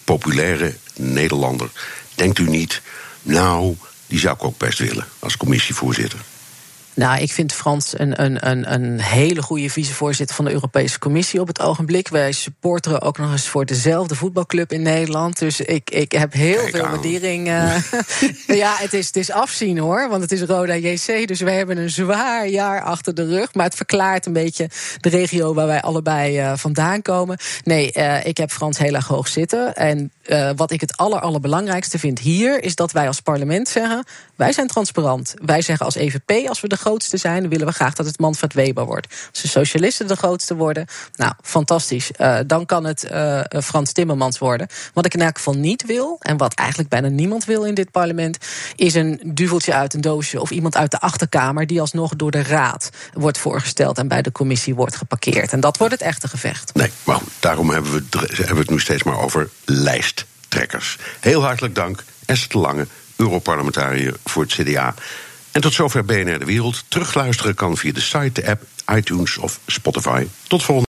[0.03, 1.69] populaire Nederlander.
[2.15, 2.81] Denkt u niet,
[3.21, 3.75] nou,
[4.07, 6.19] die zou ik ook best willen als commissievoorzitter?
[6.95, 11.41] Nou, ik vind Frans een, een, een, een hele goede vicevoorzitter van de Europese Commissie
[11.41, 12.07] op het ogenblik.
[12.07, 15.39] Wij supporteren ook nog eens voor dezelfde voetbalclub in Nederland.
[15.39, 16.91] Dus ik, ik heb heel Kijk veel aan.
[16.91, 17.47] waardering.
[17.47, 17.75] Uh,
[18.63, 21.27] ja, het is, het is afzien hoor, want het is Roda JC.
[21.27, 23.53] Dus wij hebben een zwaar jaar achter de rug.
[23.53, 24.69] Maar het verklaart een beetje
[24.99, 27.37] de regio waar wij allebei uh, vandaan komen.
[27.63, 29.75] Nee, uh, ik heb Frans heel erg hoog zitten.
[29.75, 30.11] En
[30.55, 34.05] wat ik het aller, allerbelangrijkste vind hier, is dat wij als parlement zeggen:
[34.35, 35.33] wij zijn transparant.
[35.45, 38.53] Wij zeggen als EVP, als we de grootste zijn, willen we graag dat het Manfred
[38.53, 39.07] Weber wordt.
[39.31, 42.11] Als de socialisten de grootste worden, nou, fantastisch.
[42.17, 44.67] Uh, dan kan het uh, Frans Timmermans worden.
[44.93, 47.91] Wat ik in elk geval niet wil, en wat eigenlijk bijna niemand wil in dit
[47.91, 48.37] parlement,
[48.75, 52.43] is een duveltje uit een doosje of iemand uit de achterkamer die alsnog door de
[52.43, 55.51] raad wordt voorgesteld en bij de commissie wordt geparkeerd.
[55.51, 56.73] En dat wordt het echte gevecht.
[56.73, 60.97] Nee, maar daarom hebben we, hebben we het nu steeds maar over lijsttrekkers.
[61.19, 64.93] Heel hartelijk dank, Esther Lange, Europarlementariër voor het CDA.
[65.51, 66.83] En tot zover BNR De Wereld.
[66.87, 68.63] Terugluisteren kan via de site, de app,
[68.95, 70.27] iTunes of Spotify.
[70.47, 70.83] Tot volgende